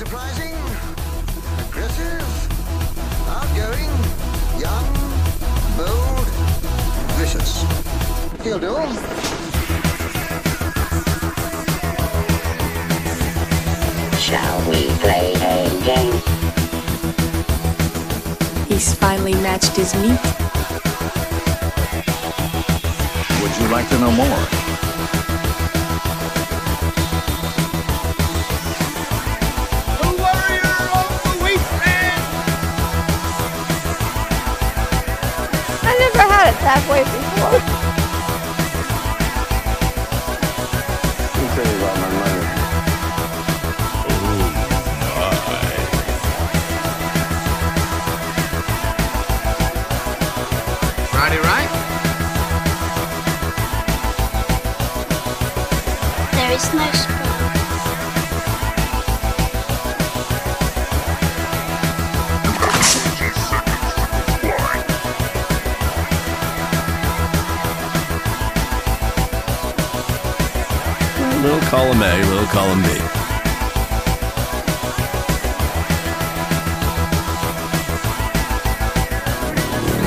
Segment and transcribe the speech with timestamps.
[0.00, 0.54] Enterprising,
[1.68, 2.24] aggressive,
[3.28, 3.90] outgoing,
[4.58, 4.86] young,
[5.76, 6.26] bold,
[7.18, 7.66] vicious.
[8.42, 8.76] He'll do.
[14.16, 16.22] Shall we play a game?
[18.68, 20.18] He's finally matched his meat.
[23.42, 24.69] Would you like to know more?
[36.74, 37.69] Never had way before.
[72.50, 74.10] Column A, little column B.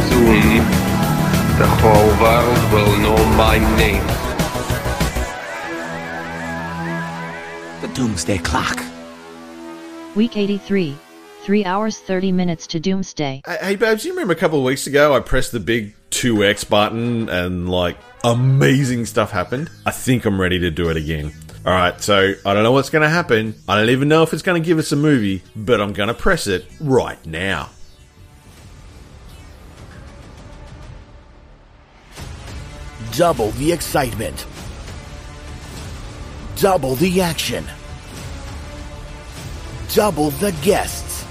[0.09, 0.58] Soon,
[1.58, 4.05] the whole world will know my name.
[7.81, 8.83] The Doomsday Clock.
[10.16, 10.97] Week 83.
[11.44, 13.41] 3 hours 30 minutes to Doomsday.
[13.45, 16.69] Hey, hey, Babs, you remember a couple of weeks ago I pressed the big 2X
[16.69, 19.69] button and, like, amazing stuff happened?
[19.86, 21.33] I think I'm ready to do it again.
[21.66, 23.56] Alright, so I don't know what's going to happen.
[23.69, 26.09] I don't even know if it's going to give us a movie, but I'm going
[26.09, 27.70] to press it right now.
[33.14, 34.45] Double the excitement.
[36.58, 37.66] Double the action.
[39.94, 41.26] Double the guests.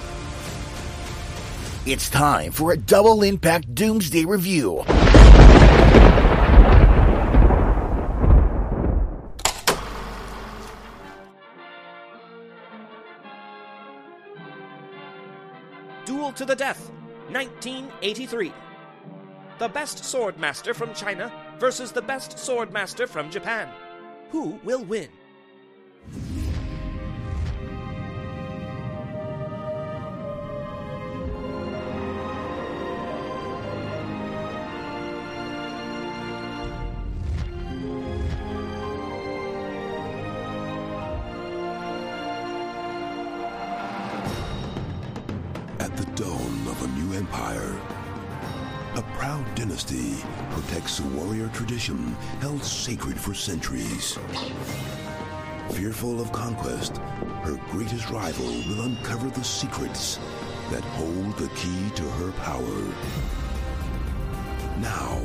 [1.85, 4.85] It's time for a double impact Doomsday review.
[16.37, 16.91] To the Death,
[17.29, 18.53] 1983.
[19.59, 23.69] The best swordmaster from China versus the best swordmaster from Japan.
[24.31, 25.11] Who will win?
[51.01, 54.19] A warrior tradition held sacred for centuries.
[55.71, 56.99] Fearful of conquest,
[57.45, 60.19] her greatest rival will uncover the secrets
[60.71, 62.83] that hold the key to her power.
[64.81, 65.19] Now,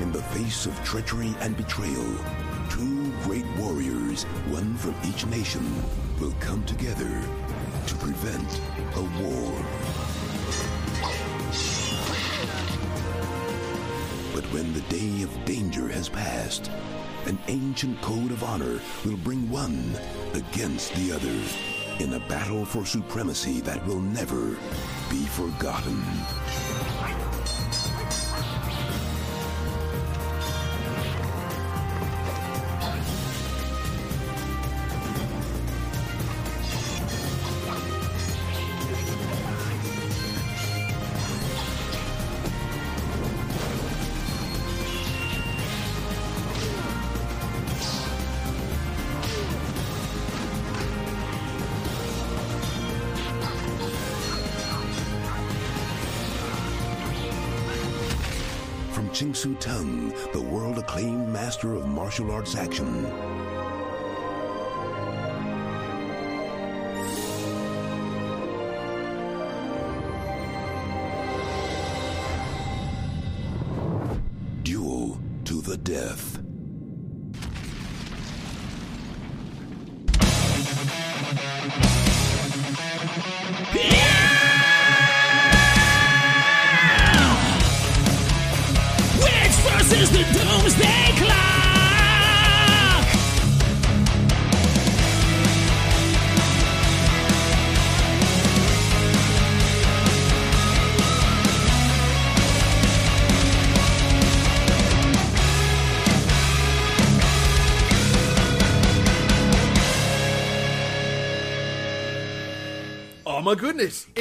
[0.00, 2.16] in the face of treachery and betrayal,
[2.70, 5.64] two great warriors, one from each nation,
[6.20, 7.10] will come together
[7.86, 8.60] to prevent
[8.94, 10.09] a war.
[14.50, 16.70] When the day of danger has passed,
[17.26, 19.92] an ancient code of honor will bring one
[20.34, 24.56] against the other in a battle for supremacy that will never
[25.10, 26.02] be forgotten.
[59.20, 63.04] Ching Siu Tung, the world acclaimed master of martial arts action.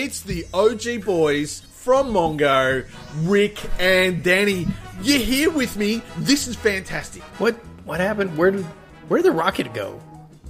[0.01, 2.85] It's the OG boys from Mongo,
[3.23, 4.65] Rick and Danny.
[5.01, 6.01] You're here with me.
[6.19, 7.21] This is fantastic.
[7.37, 8.37] What what happened?
[8.37, 8.63] Where did
[9.09, 9.99] where did the rocket go?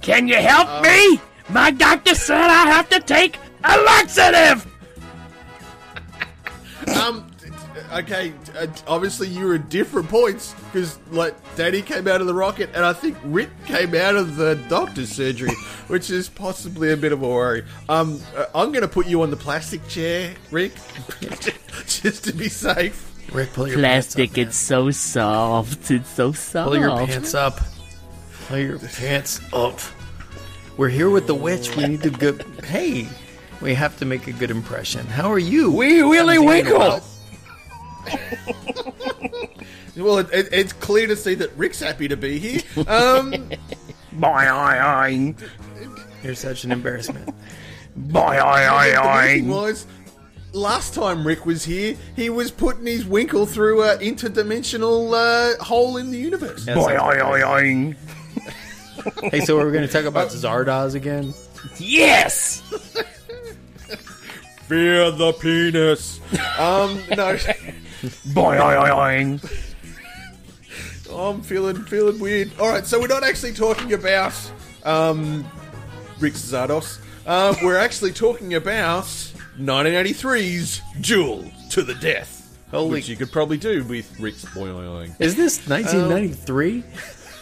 [0.02, 1.20] Can you help Um, me?
[1.48, 4.66] My doctor said I have to take a laxative.
[7.02, 7.29] Um.
[7.92, 8.32] Okay.
[8.58, 12.70] Uh, obviously, you were at different points because, like, Danny came out of the rocket,
[12.74, 15.52] and I think Rick came out of the doctor's surgery,
[15.88, 17.64] which is possibly a bit of a worry.
[17.88, 18.20] Um.
[18.36, 20.72] uh, I'm going to put you on the plastic chair, Rick,
[21.86, 23.06] just to be safe.
[23.32, 25.90] Rick, pull your Plastic, it's so soft.
[25.90, 26.68] It's so soft.
[26.70, 27.60] Pull your pants up.
[28.48, 29.78] Pull your pants up.
[30.76, 31.76] We're here with the witch.
[31.76, 32.36] We need to go.
[32.64, 33.06] Hey,
[33.60, 35.06] we have to make a good impression.
[35.06, 35.70] How are you?
[35.70, 37.00] Wee Willie Winkle.
[38.06, 39.50] Daniel.
[39.96, 42.60] Well, it, it, it's clear to see that Rick's happy to be here.
[42.86, 43.34] Um.
[44.16, 45.40] Boing,
[46.22, 47.34] You're such an embarrassment.
[47.98, 49.86] boing, the thing was,
[50.52, 55.96] last time Rick was here, he was putting his winkle through an interdimensional uh, hole
[55.96, 56.66] in the universe.
[56.66, 57.96] boing.
[59.30, 61.32] Hey, so we're going to talk about Zardoz again?
[61.78, 62.60] Yes.
[64.66, 66.20] Fear the penis.
[66.58, 67.36] Um, no,
[68.02, 69.40] Boing.
[71.12, 72.50] I'm feeling feeling weird.
[72.58, 74.32] All right, so we're not actually talking about
[74.84, 75.44] um,
[76.18, 77.00] Rick Zardoz.
[77.26, 79.04] Uh, we're actually talking about
[79.58, 85.14] 1983's Duel to the Death, Holy- which you could probably do with Rick's boing.
[85.18, 86.84] Is this 1993?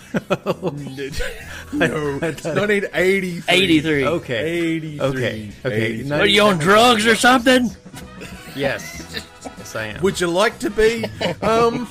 [0.12, 0.18] no,
[2.22, 3.42] it's 1983.
[3.46, 4.06] 83.
[4.06, 4.50] Okay.
[4.50, 5.00] 83.
[5.00, 5.52] Okay.
[5.64, 5.84] Okay.
[5.86, 6.12] 83.
[6.18, 7.70] Are you on drugs or something?
[8.58, 9.24] Yes.
[9.56, 10.02] Yes, I am.
[10.02, 11.04] Would you like to be?
[11.42, 11.88] Um,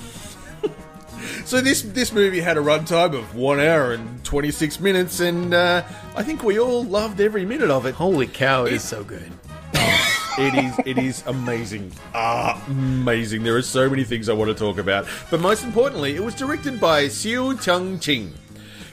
[1.46, 5.54] so this this movie had a runtime of one hour and twenty six minutes, and
[5.54, 5.84] uh,
[6.16, 7.96] I think we all loved every minute of it.
[7.96, 9.31] Holy cow, it is so good.
[10.40, 13.42] It is it is amazing, ah, amazing.
[13.42, 16.36] There are so many things I want to talk about, but most importantly, it was
[16.36, 18.36] directed by Xiu Chung Ching,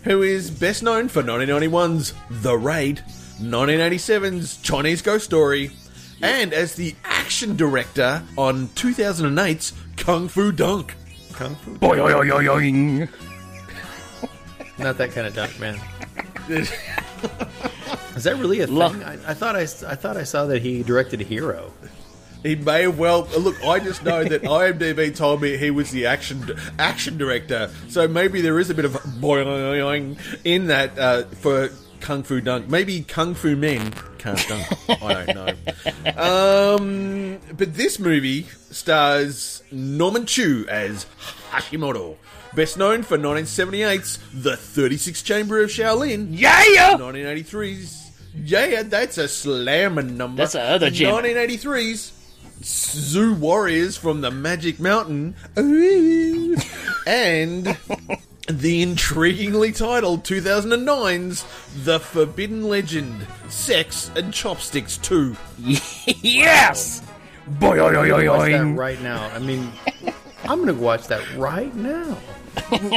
[0.04, 3.02] who is best known for 1991's The Raid,
[3.42, 5.72] 1987's Chinese Ghost Story,
[6.24, 10.94] and as the action director on 2008's Kung Fu Dunk.
[11.32, 11.76] Kung Fu.
[11.78, 13.08] Boing.
[14.78, 15.78] Not that kind of dunk, man.
[16.48, 18.76] Is that really a thing?
[18.76, 18.94] Look.
[19.04, 21.72] I, I thought I, s- I thought I saw that he directed a Hero.
[22.42, 23.56] He may have well look.
[23.64, 26.44] I just know that IMDb told me he was the action
[26.78, 31.70] action director, so maybe there is a bit of boing in that uh, for
[32.04, 32.68] Kung Fu Dunk.
[32.68, 34.66] Maybe Kung Fu Men can't dunk.
[35.02, 36.76] I don't know.
[36.76, 41.06] Um, but this movie stars Norman Chu as
[41.50, 42.16] Hashimoto,
[42.54, 46.28] best known for 1978's The 36th Chamber of Shaolin.
[46.32, 46.62] Yeah.
[46.98, 48.12] 1983's.
[48.36, 50.42] Yeah, that's a slamming number.
[50.42, 51.14] That's the other gem.
[51.14, 52.12] 1983's
[52.62, 55.36] Zu Warriors from the Magic Mountain.
[55.58, 56.54] Ooh.
[57.06, 57.78] and
[58.48, 61.44] the intriguingly titled 2009's
[61.84, 65.36] The Forbidden Legend Sex and Chopsticks 2.
[66.22, 67.02] Yes.
[67.46, 69.30] I'm gonna watch that right now.
[69.34, 69.70] I mean,
[70.44, 72.18] I'm gonna watch that right now.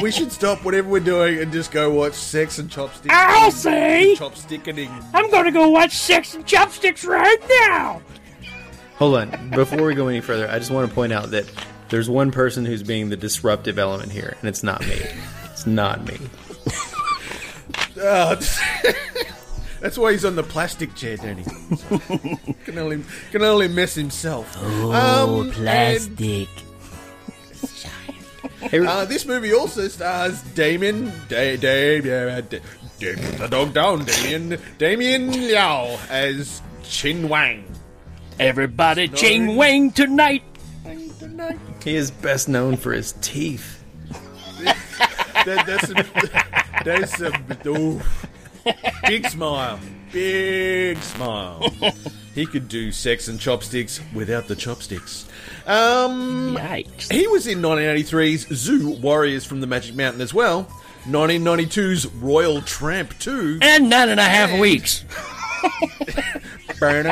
[0.01, 3.13] we should stop whatever we're doing and just go watch Sex and Chopsticks.
[3.13, 4.15] Ah, I'll say.
[4.17, 4.89] Chopstickening.
[5.13, 8.01] I'm gonna go watch Sex and Chopsticks right now.
[8.95, 9.49] Hold on.
[9.51, 11.45] Before we go any further, I just want to point out that
[11.89, 15.01] there's one person who's being the disruptive element here, and it's not me.
[15.67, 16.17] It's not me.
[18.01, 18.35] Uh,
[19.81, 21.43] that's why he's on the plastic chair, Danny.
[22.63, 24.55] can only can only mess himself.
[24.61, 26.47] Oh, Um, plastic.
[28.71, 32.61] and, uh, this movie also stars Damien, da- da- da- da-
[32.99, 37.65] the dog down, Damien, Damien Liao as Chin Wang.
[38.39, 40.43] Everybody, Ching Wang tonight.
[41.83, 43.76] He is best known for his teeth.
[45.47, 46.03] That, that's a,
[46.83, 48.01] that's a ooh,
[49.07, 49.79] big smile,
[50.11, 51.71] big smile.
[52.35, 55.25] He could do sex and chopsticks without the chopsticks.
[55.65, 57.09] Um, Yikes.
[57.09, 60.65] He was in 1983's Zu Warriors from the Magic Mountain as well.
[61.05, 63.59] 1992's Royal Tramp 2.
[63.61, 65.05] And nine and a half weeks.
[66.81, 67.07] and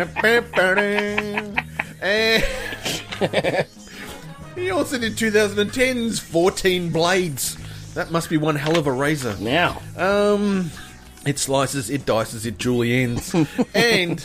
[4.58, 7.58] he also did 2010's 14 Blades.
[7.96, 9.36] That must be one hell of a razor.
[9.40, 9.82] Now.
[9.98, 10.70] Um,
[11.26, 13.34] it slices, it dices, it juliennes.
[13.74, 14.22] and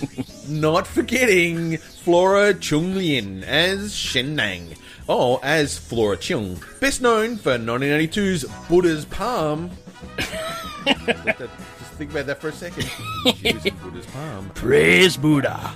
[0.48, 4.74] not forgetting Flora Cheong-Leen as Shen Nang.
[5.06, 6.62] Or as Flora Chung.
[6.80, 9.70] Best known for 1982's Buddha's Palm.
[10.18, 12.90] Just think about that for a second.
[13.36, 14.50] She was in Buddha's Palm.
[14.54, 15.72] Praise Buddha.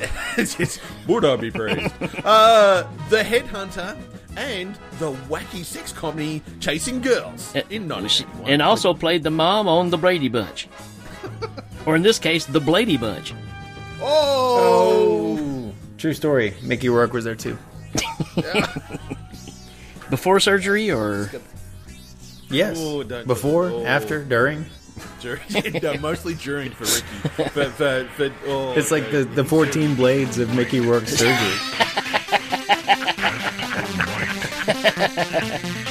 [0.36, 1.92] I be praised?
[2.24, 3.98] uh, the Headhunter
[4.40, 8.50] and the wacky sex comedy Chasing Girls eh, in 1981.
[8.50, 10.68] And also played the mom on the Brady Bunch.
[11.86, 13.34] or in this case, the Blady Bunch.
[14.00, 15.38] Oh!
[15.38, 15.72] oh.
[15.98, 16.54] True story.
[16.62, 17.58] Mickey Rourke was there too.
[20.10, 21.30] Before surgery or
[22.50, 22.78] Yes.
[22.80, 23.84] Oh, don't- Before, oh.
[23.84, 24.64] after, during.
[25.20, 25.40] During,
[25.82, 27.50] no, mostly during for Ricky.
[27.54, 32.19] But for, for, oh, It's like the, the 14 blades of Mickey Rourke's surgery.
[34.70, 35.89] Ha ha ha ha ha!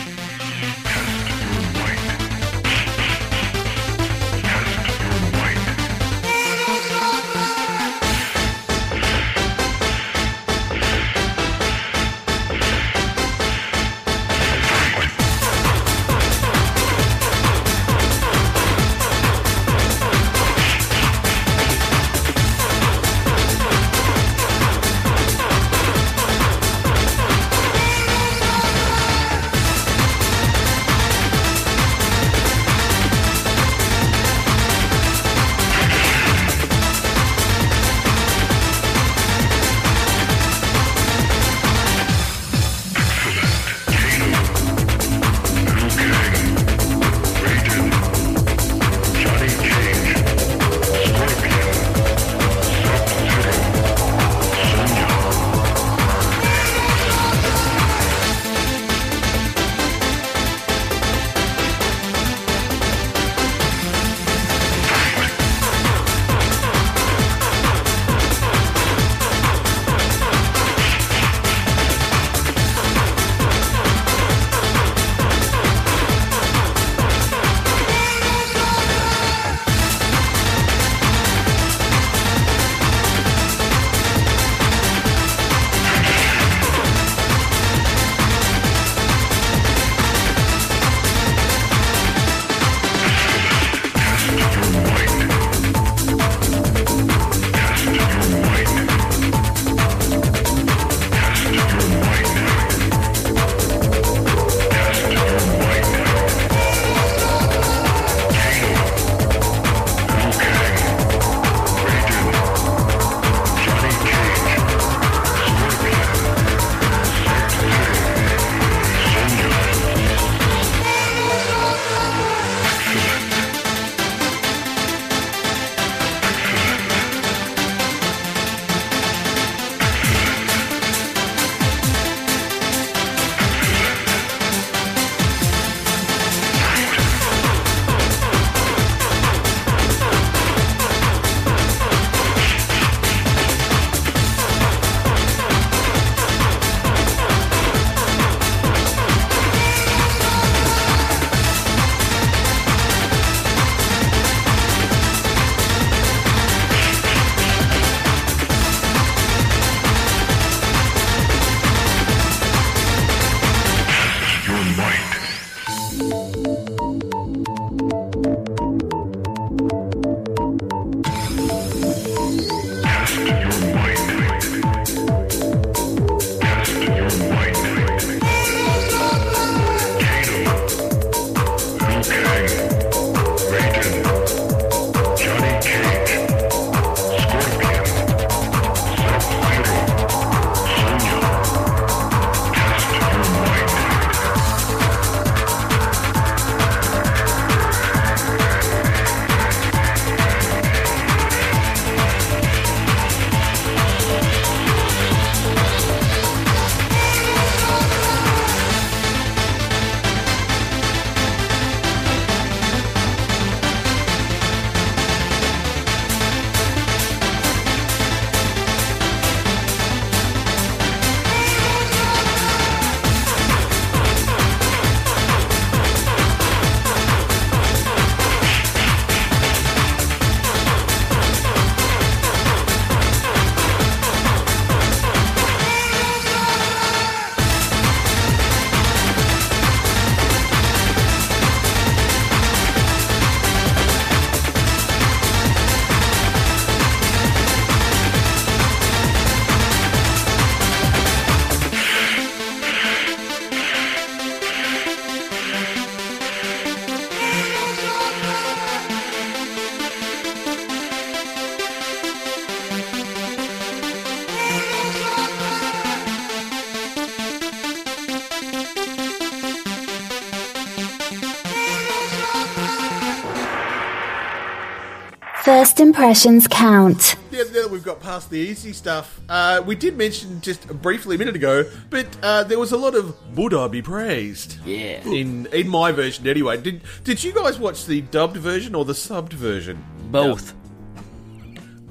[275.79, 277.15] First impressions count.
[277.31, 281.15] Yeah, now that we've got past the easy stuff, uh, we did mention just briefly
[281.15, 284.57] a minute ago, but uh, there was a lot of Buddha be praised.
[284.65, 285.01] Yeah.
[285.07, 286.57] In in my version, anyway.
[286.57, 289.81] Did did you guys watch the dubbed version or the subbed version?
[290.11, 290.53] Both.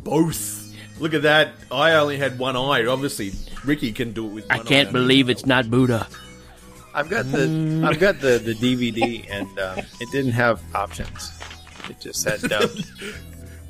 [0.04, 0.70] Both.
[1.00, 1.52] Look at that.
[1.72, 2.84] I only had one eye.
[2.84, 3.32] Obviously,
[3.64, 4.92] Ricky can do it with I can't eye.
[4.92, 6.06] believe it's not Buddha.
[6.92, 11.32] I've got the I've got the, the DVD and um, it didn't have options.
[11.88, 12.84] It just had dubbed.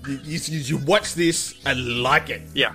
[0.09, 2.43] You, you, you watch this and like it.
[2.55, 2.75] yeah.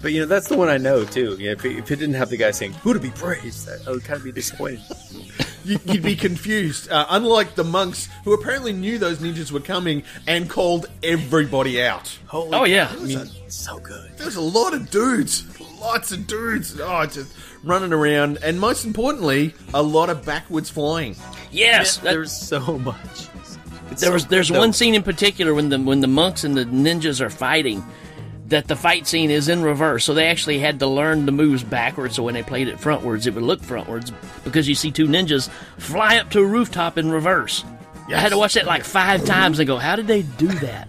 [0.00, 1.36] But you know that's the one I know too.
[1.38, 3.90] Yeah, if, it, if it didn't have the guy saying "Who to be praised," I
[3.90, 4.80] would kind of be disappointed.
[5.64, 6.90] You- You'd be confused.
[6.90, 12.18] Uh, unlike the monks, who apparently knew those ninjas were coming and called everybody out.
[12.26, 12.88] Holy Oh, yeah.
[12.90, 14.10] I mean, so good.
[14.16, 15.44] There's a lot of dudes.
[15.78, 16.80] Lots of dudes.
[16.80, 17.32] Oh, just
[17.62, 18.38] running around.
[18.42, 21.14] And most importantly, a lot of backwards flying.
[21.52, 23.28] Yes, Yeah, that- there's so much.
[23.92, 24.60] It's there was there's good, though.
[24.60, 27.84] one scene in particular when the when the monks and the ninjas are fighting
[28.48, 30.04] that the fight scene is in reverse.
[30.04, 32.16] So they actually had to learn the moves backwards.
[32.16, 34.12] So when they played it frontwards it would look frontwards
[34.44, 37.64] because you see two ninjas fly up to a rooftop in reverse.
[38.08, 40.88] I had to watch that like five times and go how did they do that?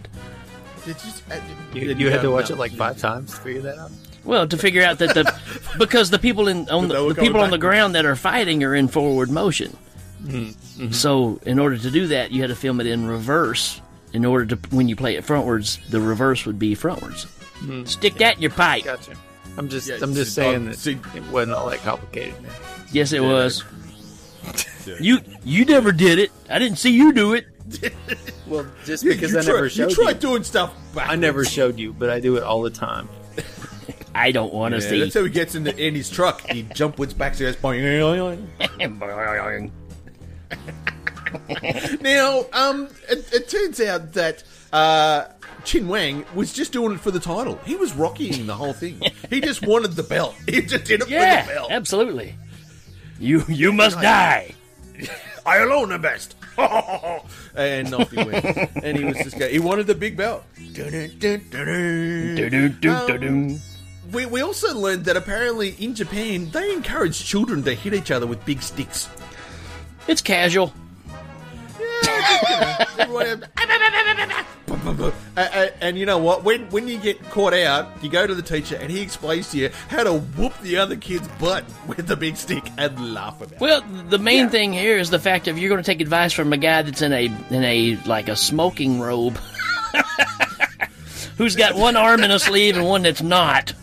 [0.86, 1.39] Did you, uh,
[1.74, 3.91] You, you had to watch it like five times to figure that out.
[4.25, 5.33] well to figure out that the
[5.77, 8.17] because the people in on They the, the people going on the ground that are
[8.17, 9.77] fighting are in forward motion
[10.24, 10.92] Mm-hmm.
[10.92, 13.82] so in order to do that you had to film it in reverse
[14.13, 17.27] in order to when you play it frontwards the reverse would be frontwards
[17.88, 18.84] Stick that in your pipe.
[18.84, 19.13] Gotcha.
[19.58, 22.51] I'm just Yeah, I'm just saying that see- it wasn't all that complicated, man.
[22.92, 23.63] Yes, it was.
[25.00, 26.32] You you never did it.
[26.50, 27.46] I didn't see you do it.
[28.48, 30.03] Well, just because you I try- never showed you you.
[30.03, 31.14] tried doing stuff backwards.
[31.14, 33.07] I never showed you, but I do it all the time.
[34.16, 35.00] I don't want to Yeah, see.
[35.00, 36.42] that's how he gets in, the, in his truck.
[36.42, 37.55] He jump with back to his
[42.01, 45.25] Now, um, it, it turns out that uh,
[45.63, 47.59] Chin Wang was just doing it for the title.
[47.66, 49.01] He was rockying the whole thing.
[49.29, 50.35] He just wanted the belt.
[50.48, 51.72] He just did it yeah, for the belt.
[51.72, 52.35] absolutely.
[53.20, 54.53] You you must die.
[55.46, 56.35] I alone am best.
[56.57, 58.46] and off he went.
[58.83, 60.44] and he was just going, he wanted the big belt.
[60.74, 61.50] Do-do-do-do-do.
[64.11, 68.27] We, we also learned that apparently in Japan they encourage children to hit each other
[68.27, 69.09] with big sticks.
[70.07, 70.74] It's casual.
[72.98, 73.44] Everyone-
[75.35, 76.44] Uh, uh, and you know what?
[76.44, 79.57] When when you get caught out, you go to the teacher and he explains to
[79.57, 83.53] you how to whoop the other kid's butt with the big stick and laugh about
[83.53, 83.59] it.
[83.59, 86.51] Well, the main thing here is the fact of you're going to take advice from
[86.53, 89.39] a guy that's in a in a like a smoking robe,
[91.37, 93.74] who's got one arm in a sleeve and one that's not,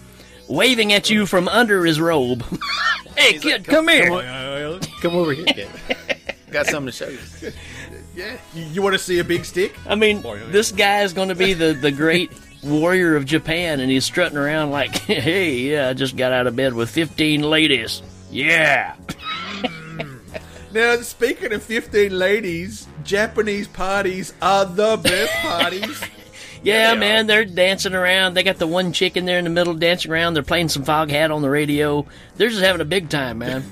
[0.49, 2.45] waving at you from under his robe.
[3.17, 4.11] hey, kid, come, here.
[5.01, 5.69] Come over here, kid.
[6.51, 7.53] Got something to show you.
[8.13, 9.73] Yeah, you, you want to see a big stick?
[9.87, 12.33] I mean, oh, this guy is going to be the, the great
[12.63, 16.57] warrior of Japan, and he's strutting around like, hey, yeah, I just got out of
[16.57, 18.03] bed with 15 ladies.
[18.31, 18.97] Yeah.
[20.73, 26.01] Now, speaking of 15 ladies, Japanese parties are the best parties.
[26.63, 28.35] Yeah, man, they're dancing around.
[28.35, 30.35] They got the one chick in there in the middle dancing around.
[30.35, 32.07] They're playing some Foghat on the radio.
[32.37, 33.65] They're just having a big time, man.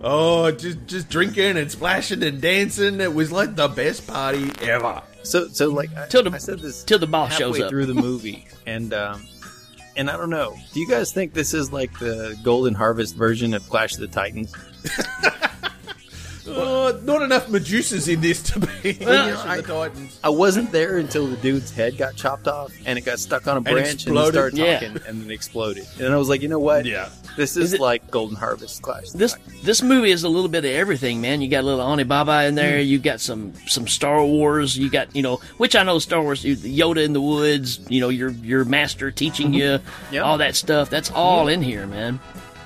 [0.00, 3.00] Oh, just just drinking and splashing and dancing.
[3.00, 5.02] It was like the best party ever.
[5.24, 7.68] So, so like I, Till the- I said this till the boss shows up.
[7.68, 9.26] through the movie, and um,
[9.96, 10.56] and I don't know.
[10.72, 14.06] Do you guys think this is like the Golden Harvest version of Clash of the
[14.08, 14.54] Titans?
[16.50, 18.98] Oh, not enough Medusas in this to be.
[19.04, 20.20] Well, I- the Titans.
[20.24, 23.56] I wasn't there until the dude's head got chopped off and it got stuck on
[23.56, 24.34] a branch and, he exploded?
[24.34, 24.74] started Yeah.
[24.80, 25.86] talking and then exploded.
[26.00, 26.86] And I was like, you know what?
[26.86, 27.08] Yeah.
[27.36, 29.10] This is, like Golden Harvest Clash.
[29.10, 31.40] This this movie is a little bit of everything, man.
[31.40, 32.78] You got a little Alibaba in there.
[32.80, 32.86] Mm.
[32.88, 34.76] You got some some Star Wars.
[34.76, 36.44] You got you know, which I know Star Wars.
[36.44, 37.78] you- Yoda in the woods.
[37.88, 39.54] You know, your your master teaching mm-hmm.
[39.54, 39.78] you
[40.10, 40.22] Yeah.
[40.22, 40.90] all that stuff.
[40.90, 41.50] That's all mm-hmm.
[41.50, 42.18] in here, man.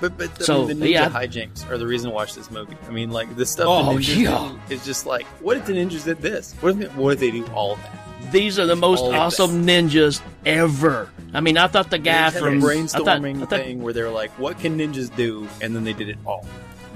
[0.03, 1.09] But but I So, mean, the ninja yeah.
[1.09, 2.75] hijinks are the reason to watch this movie.
[2.89, 4.57] I mean, like the stuff Oh, the ninjas yeah.
[4.67, 6.53] do is just like, what if the ninjas did this?
[6.59, 8.31] What if they, what if they do all that?
[8.33, 11.09] These are the most All of awesome ninjas ever.
[11.33, 13.59] I mean, I thought the guy just had a from brainstorming I thought, I thought,
[13.61, 15.47] thing where they're like, what can ninjas do?
[15.61, 16.45] And then they did it all.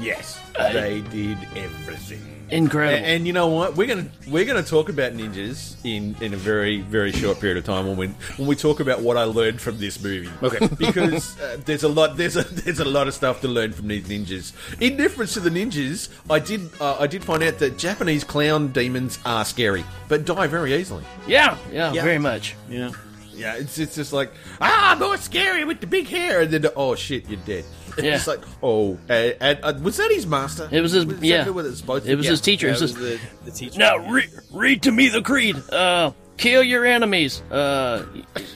[0.01, 2.36] Yes, they did everything.
[2.49, 2.97] Incredible.
[2.97, 3.75] And, and you know what?
[3.75, 7.63] We're gonna we're gonna talk about ninjas in, in a very very short period of
[7.63, 8.07] time when we
[8.37, 10.29] when we talk about what I learned from this movie.
[10.41, 10.67] Okay.
[10.77, 13.87] because uh, there's a lot there's a there's a lot of stuff to learn from
[13.87, 14.53] these ninjas.
[14.81, 18.69] In difference to the ninjas, I did uh, I did find out that Japanese clown
[18.71, 21.03] demons are scary, but die very easily.
[21.27, 22.03] yeah, yeah, Yeah.
[22.03, 22.55] very much.
[22.69, 22.91] Yeah.
[23.33, 26.95] Yeah, it's it's just like ah, more scary with the big hair, and then oh
[26.95, 27.65] shit, you're dead.
[28.03, 28.11] It's Yeah.
[28.13, 30.69] just like oh, and, and, uh, was that his master?
[30.71, 31.43] It was his- that yeah.
[31.43, 32.29] who was supposed to It was be?
[32.31, 32.67] his teacher.
[32.67, 33.79] Yeah, It it was was his- the, the teacher.
[33.79, 35.55] Now re- read to me the creed.
[35.71, 37.41] Uh, kill your enemies.
[37.51, 38.05] Uh,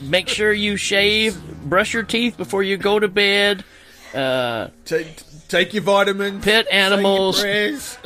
[0.02, 3.64] make sure you shave, brush your teeth before you go to bed.
[4.14, 5.08] Uh, take,
[5.48, 6.44] take your vitamins.
[6.44, 7.40] Pet animals.
[7.40, 7.98] Say your prayers.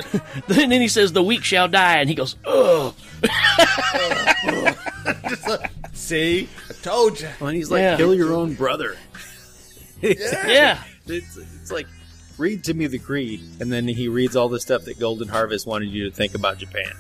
[0.47, 2.95] then he says, "The weak shall die," and he goes, "Ugh."
[5.93, 7.29] See, I told you.
[7.39, 7.97] When he's like, Yeah.
[7.97, 8.97] kill your own brother.
[10.01, 10.83] Yeah.
[11.07, 11.87] It's, it's like,
[12.39, 15.67] read to me the creed, and then he reads all the stuff that Golden Harvest
[15.67, 16.93] wanted you to think about Japan.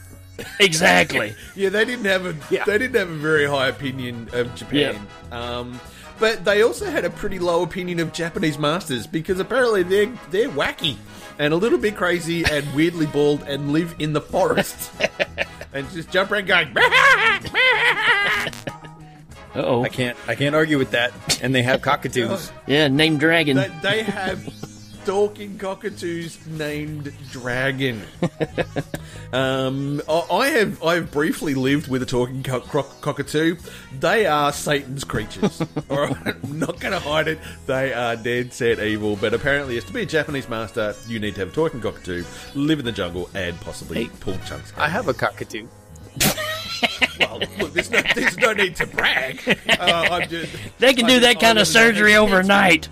[0.60, 1.34] Exactly.
[1.54, 2.32] Yeah, they didn't have a
[2.66, 5.06] they didn't have a very high opinion of Japan.
[5.32, 5.80] Um,
[6.18, 10.50] but they also had a pretty low opinion of Japanese masters because apparently they're they're
[10.50, 10.96] wacky
[11.38, 14.92] and a little bit crazy and weirdly bald and live in the forest
[15.72, 16.76] and just jump around going.
[19.56, 19.82] Oh.
[19.82, 20.16] I can't.
[20.26, 21.12] I can't argue with that.
[21.42, 22.52] And they have cockatoos.
[22.66, 23.56] Yeah, named Dragon.
[23.56, 24.44] They, they have
[25.06, 28.02] talking cockatoos named Dragon.
[29.32, 33.56] um, I I have I have briefly lived with a talking co- croc- cockatoo.
[34.00, 35.62] They are Satan's creatures.
[35.90, 37.38] All right, I'm not going to hide it.
[37.66, 39.14] They are dead set evil.
[39.14, 42.24] But apparently, as to be a Japanese master, you need to have a talking cockatoo,
[42.54, 44.72] live in the jungle, and possibly eat pull chunks.
[44.76, 45.68] I have a cockatoo
[47.18, 49.40] well, look, there's no, there's no need to brag.
[49.78, 52.88] Uh, just, they can I do that kind of surgery overnight.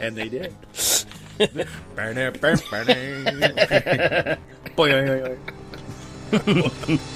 [0.00, 0.54] and they did.
[1.94, 4.38] burn it, burn, burn it.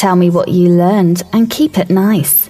[0.00, 2.48] Tell me what you learned and keep it nice.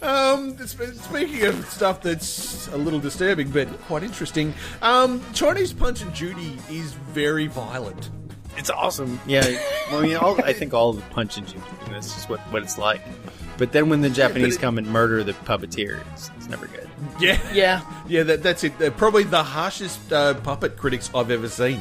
[0.00, 6.14] Um, speaking of stuff that's a little disturbing but quite interesting, um, Chinese Punch and
[6.14, 8.10] Judy is very violent.
[8.56, 9.18] It's awesome.
[9.26, 9.42] Yeah,
[9.90, 12.28] well, I mean, all, I think all of the punch and judy, and that's just
[12.28, 13.00] what, what it's like.
[13.58, 16.88] But then when the Japanese it- come and murder the puppeteer, it's, it's never good.
[17.18, 17.80] Yeah, Yeah.
[18.06, 18.22] yeah.
[18.22, 18.78] That, that's it.
[18.78, 21.80] They're probably the harshest uh, puppet critics I've ever seen.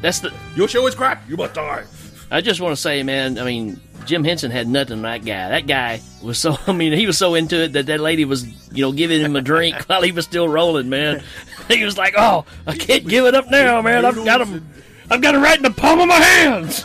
[0.00, 0.32] That's the.
[0.54, 1.28] Your show is crap.
[1.28, 1.82] You must die.
[2.30, 3.38] I just want to say, man.
[3.38, 5.48] I mean, Jim Henson had nothing on that guy.
[5.48, 6.56] That guy was so.
[6.66, 9.36] I mean, he was so into it that that lady was, you know, giving him
[9.36, 10.88] a drink while he was still rolling.
[10.88, 11.22] Man,
[11.68, 14.04] he was like, "Oh, I can't give it up now, man.
[14.04, 14.68] I've got him.
[15.10, 16.84] I've got it right in the palm of my hands."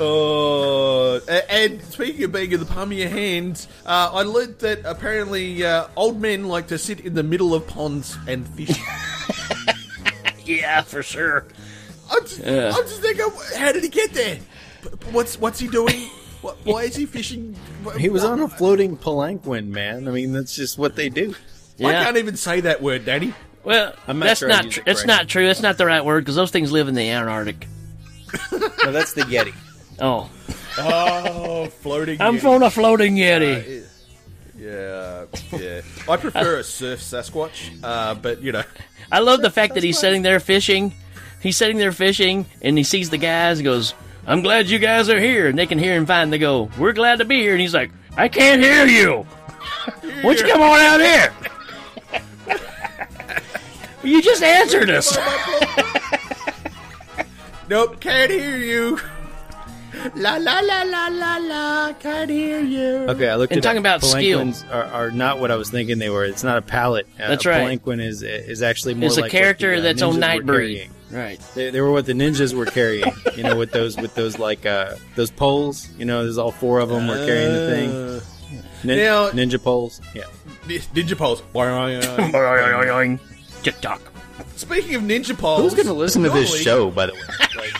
[0.00, 4.82] Oh, and speaking of being in the palm of your hands, uh, I learned that
[4.84, 8.78] apparently uh, old men like to sit in the middle of ponds and fish.
[10.48, 11.46] Yeah, for sure.
[12.10, 12.72] I'm just, Yeah.
[12.74, 14.38] I'm just thinking, how did he get there?
[15.12, 16.08] What's what's he doing?
[16.40, 17.56] What, why is he fishing?
[17.98, 20.06] He was on a floating palanquin, man.
[20.06, 21.34] I mean, that's just what they do.
[21.84, 23.34] I can't even say that word, Daddy.
[23.64, 24.64] Well, I'm not that's sure not.
[24.64, 25.46] use Tr- it that's not true.
[25.46, 27.66] That's not the right word because those things live in the Antarctic.
[28.52, 29.52] No, that's the Yeti.
[30.00, 30.30] Oh,
[30.78, 32.20] Oh, floating.
[32.20, 32.48] I'm Yeti.
[32.48, 33.84] on a floating Yeti.
[34.56, 35.24] Yeah,
[35.58, 35.80] yeah.
[36.08, 38.62] I prefer a surf Sasquatch, uh, but you know.
[39.10, 40.92] I love the fact that he's sitting there fishing.
[41.40, 43.58] He's sitting there fishing, and he sees the guys.
[43.58, 43.94] and goes,
[44.26, 46.30] "I'm glad you guys are here." And they can hear him fine.
[46.30, 49.22] They go, "We're glad to be here." And he's like, "I can't hear you.
[50.22, 51.32] Why don't you come on out here?"
[54.02, 55.16] you just answered us.
[57.68, 58.98] Nope, can't hear you.
[60.14, 63.06] La la la la la la, can't hear you.
[63.10, 64.38] Okay, I looked And at talking about skill.
[64.40, 66.24] palanquins are, are not what I was thinking they were.
[66.24, 67.06] It's not a pallet.
[67.18, 67.60] Uh, That's right.
[67.60, 70.20] palanquin is is actually more It's a character what the, uh, that's on ninjas were
[70.42, 70.46] Nightbreed.
[70.46, 70.90] carrying.
[71.10, 71.40] Right.
[71.54, 73.10] They, they were what the ninjas were carrying.
[73.36, 75.88] you know, with those with those like uh, those poles.
[75.98, 77.90] You know, there's all four of them were carrying the thing.
[78.84, 80.00] Nin- now- ninja poles.
[80.14, 80.24] Yeah.
[80.66, 81.42] Ninja poles.
[83.62, 84.00] TikTok.
[84.56, 86.90] Speaking of ninja poles, Who's going to listen to this show?
[86.90, 87.20] By the way,
[87.56, 87.72] like,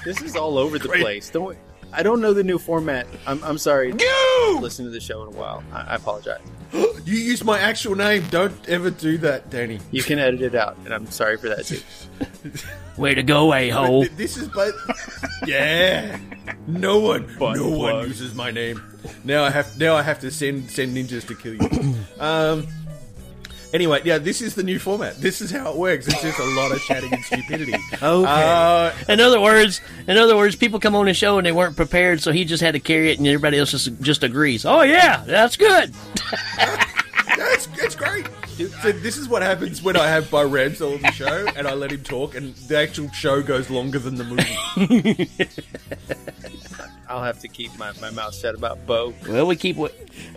[0.04, 1.02] this is all over the Great.
[1.02, 1.30] place.
[1.30, 1.56] Don't.
[1.94, 3.06] I don't know the new format.
[3.26, 3.92] I'm, I'm sorry.
[3.98, 4.58] You!
[4.60, 5.62] Listen to the show in a while.
[5.72, 6.40] I, I apologize.
[7.04, 8.24] You use my actual name.
[8.30, 9.80] Don't ever do that, Danny.
[9.90, 11.80] You can edit it out, and I'm sorry for that too.
[12.96, 14.06] Way to go, a hole.
[14.16, 14.72] This is but
[15.44, 16.18] yeah.
[16.68, 18.80] No one, Butt no one uses my name.
[19.24, 21.94] Now I have now I have to send send ninjas to kill you.
[22.20, 22.68] um.
[23.72, 25.16] Anyway, yeah, this is the new format.
[25.20, 26.06] This is how it works.
[26.06, 27.72] It's just a lot of chatting and stupidity.
[28.02, 28.28] Okay.
[28.30, 31.76] Uh, In other words, in other words, people come on the show and they weren't
[31.76, 34.64] prepared, so he just had to carry it, and everybody else just just agrees.
[34.66, 35.92] Oh yeah, that's good.
[37.36, 38.26] That's it's great.
[38.82, 41.72] So this is what happens when I have Bo Rams on the show and I
[41.74, 45.28] let him talk, and the actual show goes longer than the movie.
[47.08, 49.14] I'll have to keep my, my mouth shut about Bo.
[49.28, 49.94] Well, we keep what.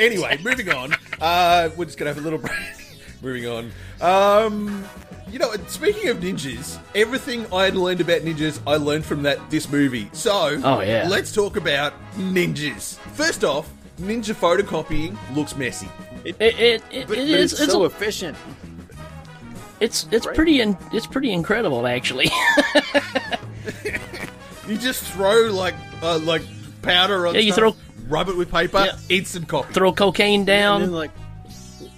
[0.00, 0.94] anyway, moving on.
[1.20, 2.52] Uh, we're just gonna have a little break.
[3.22, 3.70] moving on.
[4.00, 4.84] Um,
[5.30, 9.38] you know, speaking of ninjas, everything I had learned about ninjas, I learned from that
[9.50, 10.08] this movie.
[10.12, 11.06] So, Oh, yeah.
[11.08, 12.96] let's talk about ninjas.
[13.14, 15.88] First off, ninja photocopying looks messy.
[16.24, 17.52] It it, it, it But, but is.
[17.52, 18.36] it's, It's, so a- efficient.
[19.78, 22.30] it's it's pretty in, it's pretty incredible actually.
[24.68, 26.42] You just throw like uh, like
[26.82, 27.34] powder on.
[27.34, 27.76] Yeah, you stuff,
[28.10, 29.22] rub it with paper, Yeah.
[29.24, 29.72] some copy.
[29.72, 30.92] Throw cocaine And then down.
[30.92, 31.10] like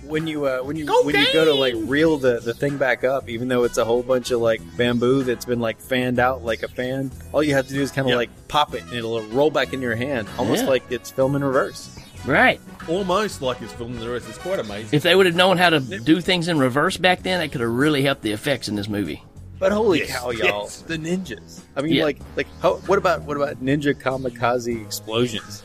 [0.04, 3.02] when you uh, when you when you go to like reel the, the thing back
[3.04, 6.44] up, even though it's a whole bunch of like bamboo that's been like fanned out
[6.44, 8.16] like a fan, all you have to do is kind of Yep.
[8.16, 10.70] like pop it and it'll roll back in your hand, almost Yeah.
[10.70, 11.96] like it's film in reverse.
[12.26, 12.60] Right.
[12.88, 14.28] Almost like it's filmed in the rest.
[14.28, 14.90] It's quite amazing.
[14.96, 17.60] If they would have known how to do things in reverse back then, that could
[17.62, 19.22] have really helped the effects in this movie.
[19.58, 20.62] But holy Yes, cow, y'all!
[20.64, 20.82] yes.
[20.82, 21.60] The ninjas.
[21.76, 22.04] I mean, Yeah.
[22.04, 25.62] like like how, what about what about ninja kamikaze explosions?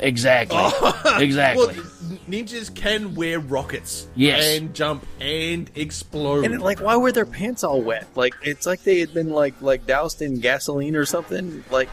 [0.00, 0.58] Exactly.
[1.24, 1.66] exactly.
[1.66, 1.74] Well,
[2.28, 4.08] ninjas can wear rockets.
[4.14, 4.58] Yes.
[4.58, 6.44] And jump and explode.
[6.44, 8.06] And like, why were their pants all wet?
[8.14, 11.64] Like, it's like they had been like like doused in gasoline or something.
[11.70, 11.88] Like,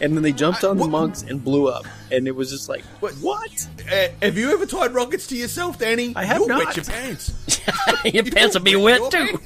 [0.00, 2.84] and then they jumped on the monks and blew up, and it was just like,
[3.00, 3.66] What- what?
[3.90, 6.12] Uh, have you ever tied rockets to yourself, Danny?
[6.14, 6.66] I have You'll not.
[6.66, 7.32] wet your pants.
[8.04, 9.38] Your pants will be wet too.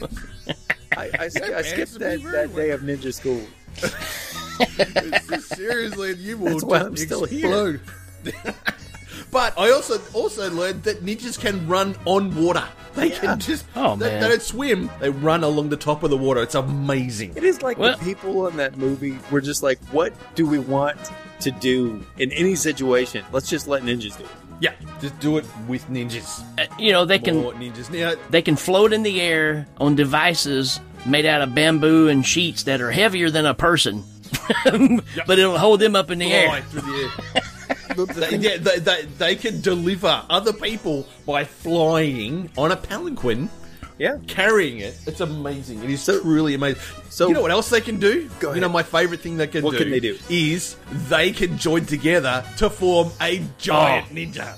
[0.96, 1.28] I, I, I
[1.62, 3.40] skipped that, that day of ninja school.
[5.40, 7.80] Seriously, you will That's why I'm still explode.
[9.30, 12.64] but I also also learned that ninjas can run on water.
[12.94, 13.18] They Yeah.
[13.20, 14.20] can just Oh, they, man.
[14.22, 14.90] they don't swim.
[15.00, 16.42] They run along the top of the water.
[16.42, 17.34] It's amazing.
[17.36, 20.58] It is like Well- the people in that movie were just like, what do we
[20.58, 20.98] want
[21.40, 23.24] to do in any situation?
[23.32, 24.30] Let's just let ninjas do it.
[24.62, 26.42] Yeah, just do it with ninjas.
[26.58, 27.90] Uh, you know, they can More ninjas.
[27.90, 32.64] Now, they can float in the air on devices made out of bamboo and sheets
[32.64, 34.04] that are heavier than a person,
[35.26, 36.62] but it'll hold them up in the Fly air.
[36.62, 37.42] through the air.
[37.96, 43.48] They- yeah, they, they, they can deliver other people by flying on a palanquin.
[43.98, 44.98] Yeah, carrying it.
[45.06, 45.84] It's amazing.
[45.84, 46.80] It is so, truly amazing.
[47.10, 48.30] So you know what else they can do?
[48.40, 49.78] Go You know my favorite thing they can What do.
[49.78, 50.16] can they do?
[50.30, 50.76] Is
[51.10, 54.14] they can join together to form a giant oh.
[54.14, 54.56] ninja.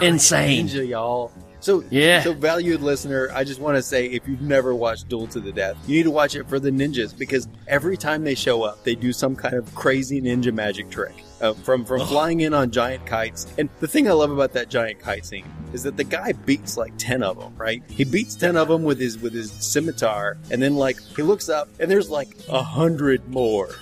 [0.00, 0.66] Insane.
[0.66, 1.30] Ninja, y'all.
[1.60, 2.22] So Yeah.
[2.22, 5.52] So valued listener, I just want to say if you've never watched Duel to the
[5.52, 8.82] Death, you need to watch it for the ninjas because every time they show up,
[8.84, 11.22] they do some kind of crazy ninja magic trick.
[11.40, 14.68] Uh, from from flying in on giant kites, and the thing I love about that
[14.68, 17.54] giant kite scene is that the guy beats like ten of them.
[17.56, 17.82] Right?
[17.88, 21.48] He beats ten of them with his with his scimitar, and then like he looks
[21.48, 23.68] up and there's like a hundred more.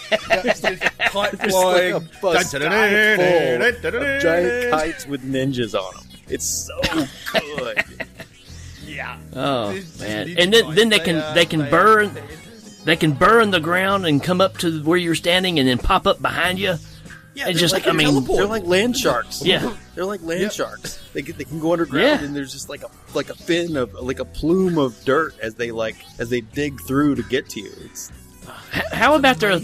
[0.00, 1.92] Kite There's like flying.
[1.94, 3.80] a bus of giant
[4.70, 6.04] kites with ninjas on them.
[6.28, 6.80] It's so
[7.58, 7.84] good.
[8.86, 9.18] yeah.
[9.34, 10.34] Oh man!
[10.38, 12.12] And then, then they they can are- they can burn
[12.86, 16.06] they can burn the ground and come up to where you're standing and then pop
[16.06, 16.76] up behind you.
[17.34, 18.38] Yeah, it they're just like I a mean teleport.
[18.38, 19.44] they're like land sharks.
[19.44, 19.74] Yeah.
[19.94, 20.98] they're like land sharks.
[21.12, 22.24] They get, they can go underground, Yeah.
[22.26, 25.54] and there's just like a like a fin of like a plume of dirt as
[25.54, 27.70] they like as they dig through to get to you.
[27.84, 28.10] It's
[28.74, 29.58] H- how about their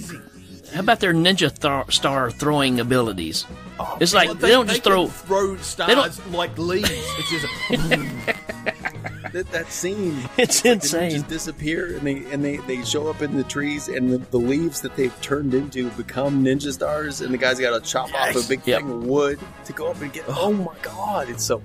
[0.74, 3.46] how about their ninja th- star throwing abilities?
[3.80, 5.06] Oh, it's like Well, they, don't just can throw.
[5.06, 5.56] throw
[5.86, 6.90] they don't- like leaves.
[6.92, 7.46] It's just
[9.32, 10.18] that, that scene.
[10.38, 11.00] It's like insane.
[11.10, 14.18] They just disappear, and they and they, they show up in the trees, and the,
[14.18, 18.12] the leaves that they've turned into become ninja stars, and the guy's got to chop
[18.14, 18.80] off a big Yep.
[18.80, 20.24] thing of wood to go up and get.
[20.28, 21.62] Oh my god, it's so.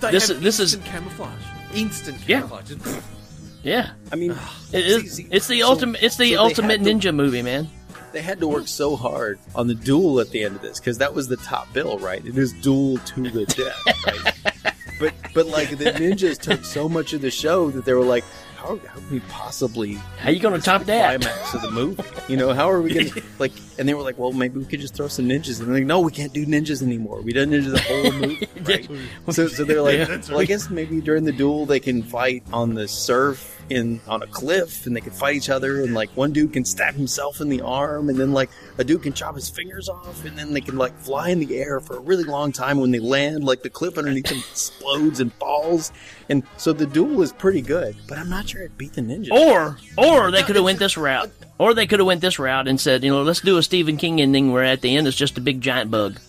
[0.00, 1.42] This is- this is- instant camouflage.
[1.74, 2.40] Instant Yeah.
[2.42, 2.68] camouflage.
[2.68, 3.02] Just-
[3.64, 4.36] Yeah, I mean,
[4.72, 5.02] it is.
[5.02, 6.02] see, see, it's the so- ultimate.
[6.02, 7.68] It's the so ultimate had to- ninja movie, man.
[8.12, 10.98] they had to work so hard on the duel at the end of this because
[10.98, 12.24] that was the top bill, right?
[12.24, 13.44] It is duel to the
[13.84, 14.74] death, right?
[14.98, 18.24] But but like the ninjas took so much of the show that they were like,
[18.56, 21.20] how, how can we possibly How are you gonna top that?
[21.20, 22.02] climax of the movie?
[22.28, 23.52] You know, how are we gonna like?
[23.78, 25.60] And they were like, well, maybe we could just throw some ninjas.
[25.60, 27.20] And they're like, no, we can't do ninjas anymore.
[27.20, 29.34] We done ninjas the whole movie, right?
[29.34, 32.42] so so they're like, Yeah, well, I guess maybe during the duel they can fight
[32.52, 36.10] on the surf in on a cliff and they can fight each other and like
[36.10, 39.34] one dude can stab himself in the arm and then like a dude can chop
[39.34, 42.24] his fingers off and then they can like fly in the air for a really
[42.24, 45.92] long time when they land like the cliff underneath them explodes and falls
[46.28, 49.30] and so the duel is pretty good but i'm not sure it beat the ninja
[49.30, 51.30] Or or they could have went this route.
[51.58, 53.96] Or they could have went this route and said, you know, let's do a Stephen
[53.96, 56.20] King ending where at the end it's just a big giant bug.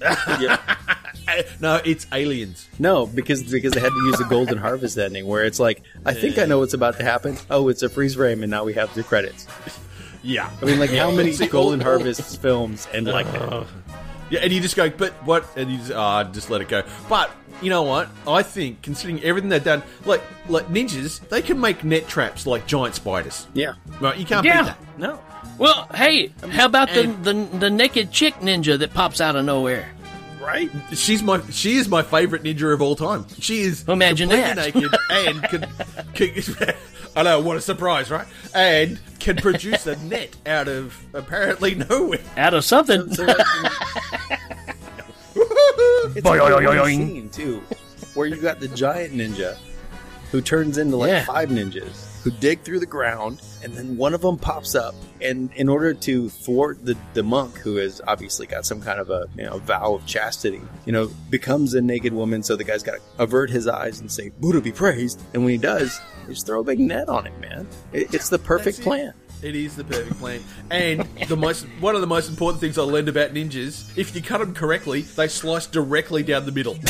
[1.60, 2.68] no, it's aliens.
[2.78, 6.12] no because because they had to use the golden harvest ending where it's like i
[6.14, 8.72] think i know what's about to happen oh it's a freeze frame and now we
[8.74, 9.46] have the credits
[10.22, 10.50] Yeah.
[10.62, 13.66] i mean like how many See, golden all- all- harvest films end like that
[14.30, 15.46] Yeah, and you just go, but what?
[15.56, 16.82] And you just, ah, just let it go.
[17.08, 17.30] But
[17.62, 18.08] you know what?
[18.26, 22.66] I think, considering everything they've done, like like ninjas, they can make net traps like
[22.66, 23.46] giant spiders.
[23.54, 24.18] yeah Right?
[24.18, 24.62] You can't Yeah.
[24.62, 24.98] beat that.
[24.98, 25.20] no
[25.58, 29.90] Well, hey, how about the, the the naked chick ninja that pops out of nowhere?
[30.40, 33.26] right She's my she is my favorite ninja of all time.
[33.40, 34.74] She is Imagine completely that.
[34.74, 35.42] naked and
[36.14, 36.74] can, can
[37.16, 38.26] I know what a surprise, right?
[38.54, 42.20] And can produce a net out of apparently nowhere.
[42.36, 43.12] Out of something.
[43.14, 43.36] So, like,
[45.34, 46.96] it's Boing, a boing, boing.
[47.08, 47.62] scene too,
[48.14, 49.56] where you got the giant ninja
[50.30, 51.24] who turns into like Yeah.
[51.24, 55.48] five ninjas who dig through the ground, and then one of them pops up, and
[55.52, 59.28] in order to thwart the the monk who has obviously got some kind of a
[59.36, 62.42] you know vow of chastity, you know, becomes a naked woman.
[62.42, 65.52] So the guy's got to avert his eyes and say Buddha be praised, and when
[65.52, 67.68] he does, you just throw a big net on it, man.
[67.92, 69.14] It, it's the perfect plan.
[69.40, 70.40] It is the perfect plan.
[70.68, 74.20] And the most one of the most important things I learned about ninjas, if you
[74.20, 76.74] cut them correctly, they slice directly down the middle.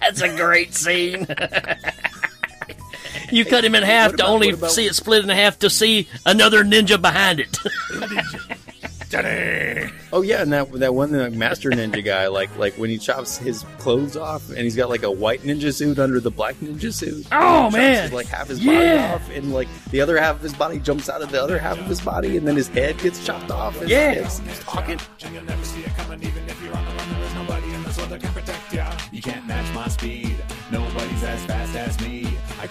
[0.00, 1.26] That's a great scene.
[3.32, 5.70] you cut him in half what to only about- see it split in half to
[5.70, 7.58] see another ninja behind it.
[10.14, 13.64] Oh yeah, and that that one master ninja guy, like like when he chops his
[13.78, 17.26] clothes off, and he's got like a white ninja suit under the black ninja suit.
[17.30, 18.02] Oh, Chops man.
[18.04, 18.72] his, like half his Yeah.
[18.72, 21.58] body off, and like the other half of his body jumps out of the other
[21.58, 23.78] half of his body, and then his head gets chopped off.
[23.82, 24.14] And Yeah.
[24.22, 24.98] he's he's talking.
[25.32, 27.20] You'll never see it coming, even if you're on the run.
[27.20, 28.90] There's nobody in this world that can protect ya.
[29.12, 30.36] You can't match my speed.
[30.70, 31.61] Nobody's as fast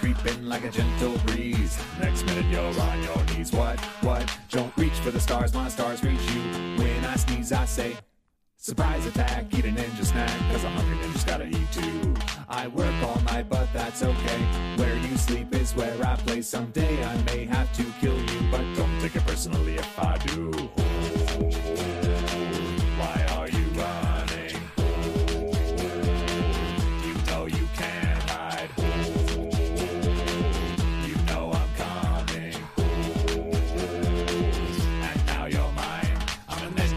[0.02, 0.12] as me.
[0.12, 1.78] I creep in like a gentle breeze.
[2.00, 3.52] Next minute you're on your knees.
[3.52, 3.80] What?
[4.02, 4.38] What?
[4.50, 5.54] Don't reach for the stars.
[5.54, 6.42] My stars reach you.
[6.78, 7.96] When I sneeze, I say.
[8.58, 12.14] Surprise attack, eat a ninja snack, cause a hungry ninja's gotta eat too.
[12.48, 14.42] I work all night, but that's okay.
[14.76, 16.44] Where you sleep is where I play.
[16.44, 20.52] Someday I may have to kill you, but don't take it personally if I do.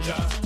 [0.07, 0.44] Yeah.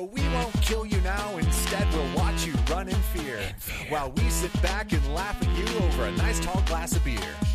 [0.00, 3.40] So we won't kill you now, instead we'll watch you run in fear.
[3.90, 7.49] While we sit back and laugh at you over a nice tall glass of beer.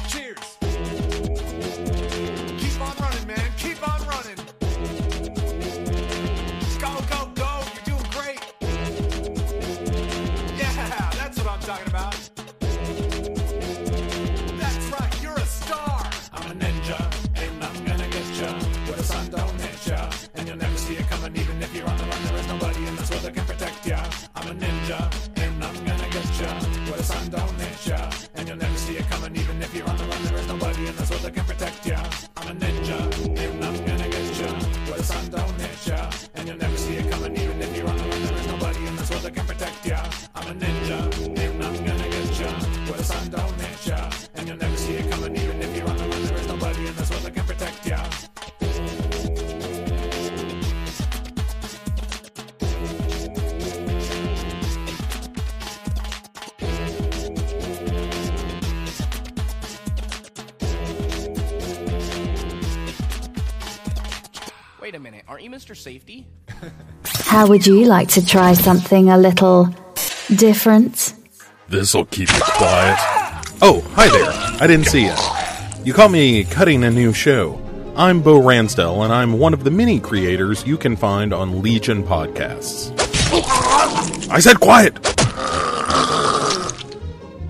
[65.55, 65.73] Mr.
[65.73, 66.27] Safety?
[67.05, 69.73] How would you like to try something a little
[70.35, 71.13] different?
[71.69, 72.97] This'll keep you quiet.
[73.61, 74.29] Oh, hi there.
[74.61, 75.15] I didn't see you.
[75.85, 77.57] You caught me cutting a new show.
[77.95, 82.03] I'm Bo Ransdell, and I'm one of the many creators you can find on Legion
[82.03, 82.91] Podcasts.
[84.29, 84.95] I said quiet!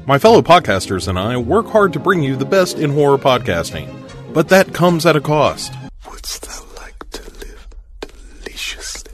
[0.05, 3.89] My fellow podcasters and I work hard to bring you the best in horror podcasting,
[4.31, 5.73] but that comes at a cost.
[6.03, 7.67] What's thou like to live
[8.01, 9.13] deliciously?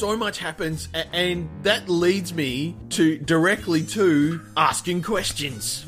[0.00, 5.84] so much happens, a- and that leads me to directly to asking questions.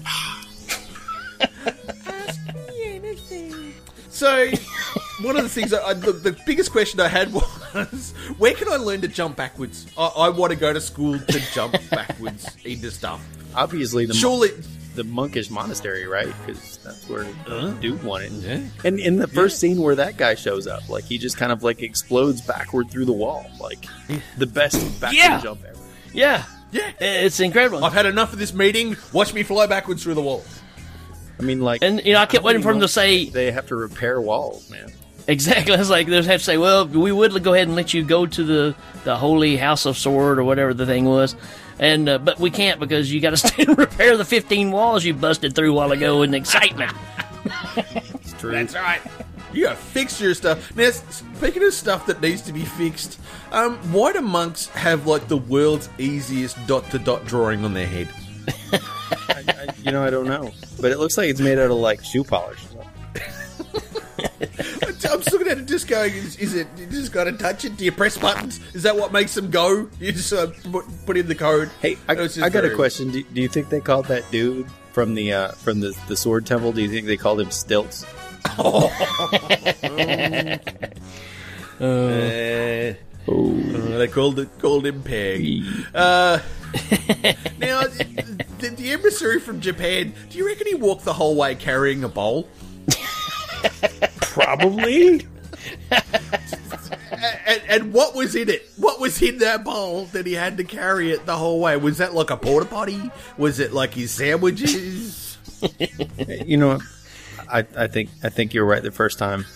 [1.40, 2.38] Ask
[2.68, 3.72] me Anything.
[4.10, 4.50] So,
[5.22, 7.32] one of the things I, I, the, the biggest question I had
[7.74, 9.86] was, where can I learn to jump backwards?
[9.96, 13.24] I, I want to go to school to jump backwards into stuff.
[13.54, 14.50] Obviously, the Surely-
[14.95, 16.32] the monkish monastery, right?
[16.47, 18.32] Because that's where Uh, dude wanted.
[18.32, 18.61] yeah.
[18.84, 21.62] And in the first scene where that guy shows up, like he just kind of
[21.62, 23.86] like explodes backward through the wall, like
[24.38, 25.40] the best backward Yeah.
[25.40, 25.78] jump ever.
[26.12, 26.45] Yeah.
[26.72, 26.90] Yeah.
[27.01, 27.84] It's incredible.
[27.84, 28.97] I've had enough of this meeting.
[29.12, 30.45] Watch me fly backwards through the wall.
[31.38, 33.51] I mean, like, And you know, I kept how waiting for him to say they
[33.51, 34.93] have to repair walls, man.
[35.26, 35.74] Exactly.
[35.78, 38.26] It's like they have to say, "Well, we would go ahead and let you go
[38.26, 38.74] to the
[39.05, 41.34] the Holy House of Sword or whatever the thing was,
[41.83, 45.05] and uh, but we can't because you got to stay and repair the 15 walls
[45.05, 46.93] you busted through a while ago in excitement."
[47.76, 48.53] It's true.
[48.53, 49.01] That's right.
[49.53, 50.74] You gotta fix your stuff.
[50.76, 53.18] Now, speaking of stuff that needs to be fixed,
[53.51, 57.87] um, why do monks have like the world's easiest dot to dot drawing on their
[57.87, 58.09] head?
[59.83, 62.22] You know, I don't know, but it looks like it's made out of like shoe
[62.24, 62.61] polish.
[65.05, 67.76] I'm just looking at it, just going, is, is it, you just gotta touch it?
[67.76, 68.61] Do you press buttons?
[68.74, 69.88] Is that what makes them go?
[69.98, 71.70] You just uh, put, put in the code?
[71.80, 73.11] Hey, I, It's just I got a question.
[73.11, 76.46] Do, do you think they called that dude from the uh, from the the Sword
[76.46, 76.72] Temple?
[76.72, 78.05] Do you think they called him Stilts?
[81.80, 82.94] Uh,
[83.28, 85.64] uh, they called it called him Peg.
[85.94, 86.38] Uh,
[87.59, 92.05] now, the, the emissary from Japan, do you reckon he walked the whole way carrying
[92.05, 92.48] a bowl?
[94.20, 95.26] Probably.
[97.46, 98.68] and, and what was in it?
[98.76, 101.76] What was in that bowl that he had to carry it the whole way?
[101.76, 103.10] Was that like a porta potty?
[103.36, 105.38] Was it like his sandwiches?
[106.46, 106.80] you know,
[107.48, 109.46] I, I think I think you're right the first time.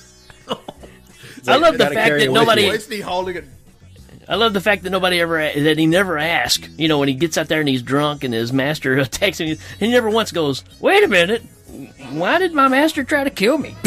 [1.48, 2.62] I love the fact that nobody.
[2.62, 2.68] you.
[2.68, 3.44] Why isn't he holding it?
[4.28, 6.68] I love the fact that nobody ever that he never asked.
[6.76, 9.57] You know, when he gets out there and he's drunk and his master attacks him,
[9.78, 11.42] he never once goes, "Wait a minute,
[12.12, 13.76] why did my master try to kill me?"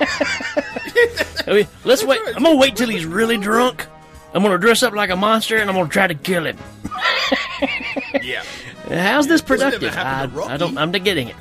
[1.46, 2.20] I mean, let's wait.
[2.34, 3.86] I'm gonna wait till he's really drunk.
[4.34, 6.58] I'm gonna dress up like a monster and I'm gonna try to kill him.
[8.22, 8.42] Yeah.
[8.88, 9.94] How's this This productive?
[9.96, 10.76] I, I don't.
[10.78, 11.36] I'm not getting it.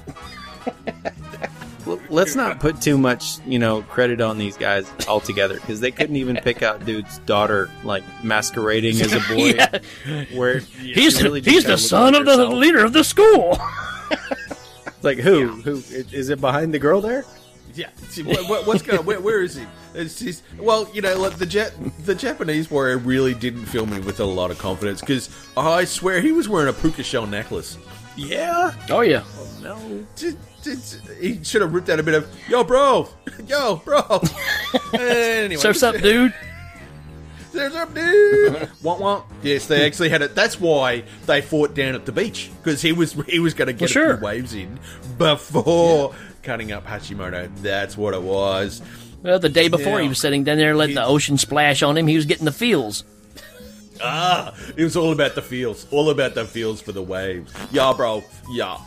[1.85, 5.91] Well, let's not put too much, you know, credit on these guys altogether because they
[5.91, 9.53] couldn't even pick out dude's daughter like masquerading as a boy.
[9.55, 10.25] Yeah.
[10.37, 13.57] Where He's she really he's the son like of the leader of the school.
[14.11, 15.47] It's like who?
[15.47, 15.81] Who
[16.11, 17.25] is it behind the girl there?
[17.79, 17.87] Yeah.
[18.09, 19.05] See, what, what, what's going?
[19.05, 19.65] Where, where is he?
[19.93, 21.69] It's just, well, you know, like the ja-
[22.03, 26.19] the Japanese warrior really didn't fill me with a lot of confidence because I swear
[26.19, 27.77] he was wearing a puka shell necklace.
[28.17, 28.73] Yeah.
[28.89, 29.23] Oh yeah.
[29.25, 30.05] Oh, no.
[30.17, 33.07] Just, just, he should have ripped out a bit of yo, bro,
[33.47, 34.01] yo, bro.
[34.93, 36.33] anyway, So what's up, dude?
[37.51, 38.69] There's up, dude.
[38.83, 39.25] want want?
[39.41, 40.35] Yes, they actually had it.
[40.35, 43.73] That's why they fought down at the beach because he was he was going to
[43.73, 44.11] get Well, sure.
[44.13, 44.79] a few waves in
[45.17, 46.13] before
[46.49, 47.47] cutting up Hashimoto.
[47.61, 48.81] That's what it was.
[49.21, 50.03] Well, the day before Yeah.
[50.03, 52.07] he was sitting down there letting the ocean splash on him.
[52.07, 53.03] He was getting the feels.
[54.01, 57.53] Ah, it was all about the feels, all about the feels for the waves.
[57.71, 58.23] Yeah, bro.
[58.51, 58.77] Yeah.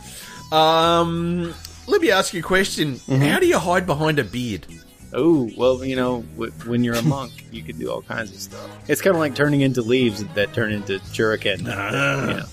[0.51, 1.53] Um,
[1.87, 2.99] let me ask you a question.
[3.07, 4.65] How do you hide behind a beard?
[5.13, 8.39] Oh well, you know, w- when you're a monk, you can do all kinds of
[8.41, 8.69] stuff.
[8.89, 11.65] It's kind of like turning into leaves that turn into shuriken.
[11.69, 12.27] Ah.
[12.27, 12.45] You know.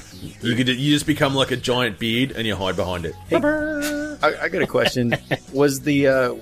[0.43, 3.15] You could you just become like a giant beard and you hide behind it.
[3.33, 5.15] I, I got a question.
[5.53, 6.35] was the uh,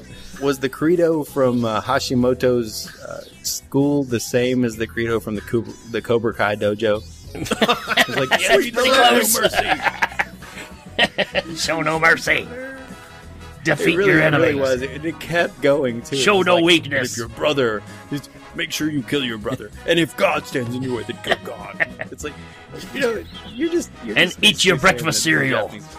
[0.43, 5.41] was the credo from uh, Hashimoto's uh, school the same as the credo from the
[5.43, 7.03] Cobra, the Cobra Kai dojo?
[7.35, 9.21] Like, Yeah, that's "Sweet pretty no
[11.45, 11.61] close.
[11.63, 12.49] Show no mercy.
[13.61, 14.47] It Defeat really, your it enemies.
[14.55, 14.83] really was.
[14.83, 16.17] It, it kept going too.
[16.17, 17.13] Show no like, weakness.
[17.13, 20.83] If your brother, just make sure you kill your brother, and if God stands in
[20.83, 21.87] your way, then kill God.
[22.11, 22.33] It's like,
[22.95, 25.69] you know, you're just you're And just eat your breakfast cereal.
[25.69, 25.97] Japanese-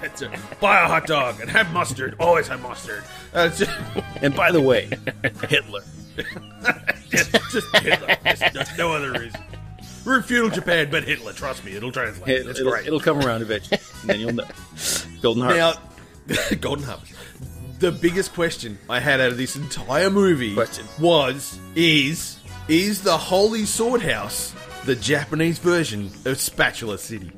[0.00, 0.30] That's it.
[0.60, 2.14] Buy a hot dog and have mustard.
[2.20, 3.02] Always have mustard.
[3.34, 3.70] Uh, just,
[4.22, 4.90] And by the way,
[5.48, 5.82] Hitler.
[7.10, 8.16] just, just Hitler.
[8.22, 9.40] There's, there's no other reason.
[10.04, 11.32] We're in feudal Japan, but Hitler.
[11.32, 12.28] Trust me, it'll translate.
[12.28, 12.86] It, it's it'll, great.
[12.86, 14.46] it'll come around eventually, and then you'll know.
[15.20, 15.78] Golden Heart.
[16.28, 17.12] Now, Golden Harvest.
[17.80, 20.86] The biggest question I had out of this entire movie Question.
[21.00, 24.54] was: Is is the Holy Sword House
[24.86, 27.32] the Japanese version of Spatula City?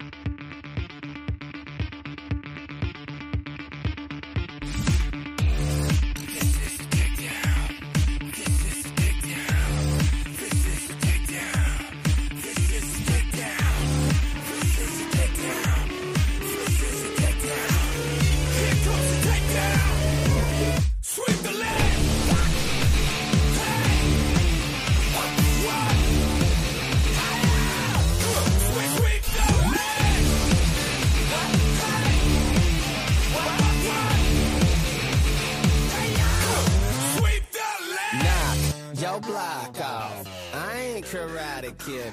[41.79, 42.13] kidding.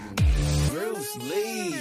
[0.70, 1.76] Bruce Lee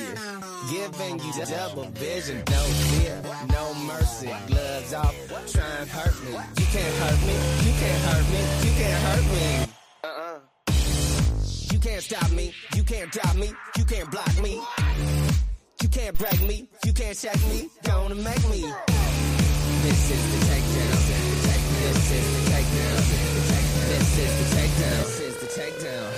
[0.71, 2.43] giving you double vision.
[2.51, 4.31] No fear, no mercy.
[4.47, 5.15] Gloves off.
[5.53, 6.33] Try and hurt me.
[6.33, 7.35] You can't hurt me.
[7.67, 8.41] You can't hurt me.
[8.65, 9.67] You can't hurt me.
[10.05, 10.39] Uh-uh.
[11.73, 14.61] You can't stop me, you can't drop me, you can't block me.
[15.83, 18.63] You can't break me, you can't check me, gonna make me.
[19.83, 20.99] This is the takedown.
[21.85, 23.01] This is the takedown.
[23.89, 25.03] This is the takedown.
[25.05, 26.14] This is the takedown.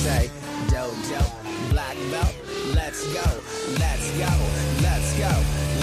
[0.00, 0.30] Say.
[0.72, 1.22] Dojo,
[1.70, 2.34] black belt.
[2.74, 3.26] Let's go,
[3.82, 4.32] let's go,
[4.86, 5.32] let's go,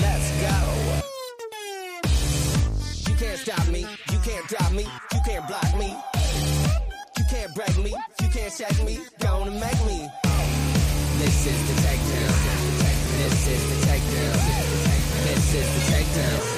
[0.03, 0.55] let's go.
[3.07, 5.95] You can't stop me, you can't drop me, you can't block me.
[7.17, 10.09] You can't break me, you can't check me, gonna make me.
[11.19, 12.33] This is the takedown.
[13.17, 14.37] This is the takedown.
[15.25, 16.56] This is the takedown.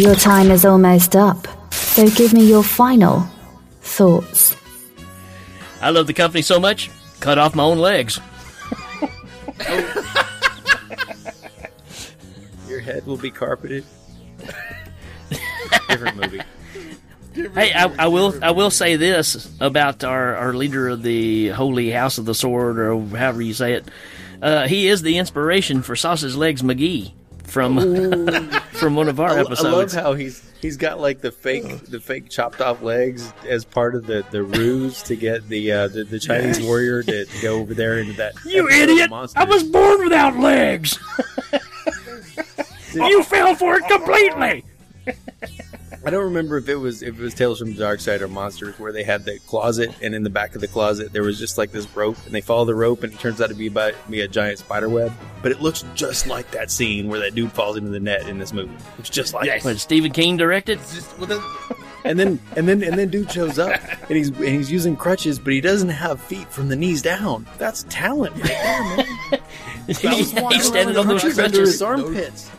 [0.00, 3.28] Your time is almost up, so give me your final
[3.82, 4.56] thoughts.
[5.82, 6.90] I love the company so much,
[7.20, 8.18] cut off my own legs.
[12.66, 13.84] Your head will be carpeted.
[15.88, 16.40] Different movie.
[17.54, 21.90] Hey, I, I will I will say this about our, our leader of the Holy
[21.90, 23.88] House of the Sword, or however you say it.
[24.42, 27.12] Uh, he is the inspiration for Sausage Legs McGee
[27.44, 27.78] from
[28.80, 29.64] from one of our I, episodes.
[29.64, 33.64] I love how he's he's got like the fake the fake chopped off legs as
[33.64, 36.66] part of the, the ruse to get the uh, the, the Chinese Yes.
[36.66, 38.34] warrior to go over there into that.
[38.44, 39.10] you idiot!
[39.36, 40.98] I was born without legs.
[42.94, 44.64] you fell for it completely.
[46.02, 48.78] I don't remember if it was if it was Tales from the Darkside or Monsters
[48.78, 51.58] where they had the closet and in the back of the closet there was just
[51.58, 53.92] like this rope and they follow the rope and it turns out to be about
[54.08, 55.12] be a giant spider web.
[55.42, 58.38] But it looks just like that scene where that dude falls into the net in
[58.38, 58.74] this movie.
[58.98, 60.80] It's just like What Stephen King directed?
[62.04, 63.78] and then and then and then dude shows up
[64.08, 67.46] and he's and he's using crutches, but he doesn't have feet from the knees down.
[67.58, 69.40] That's talent right there, man.
[69.86, 71.58] He's standing on those under crutches.
[71.72, 72.50] his armpits.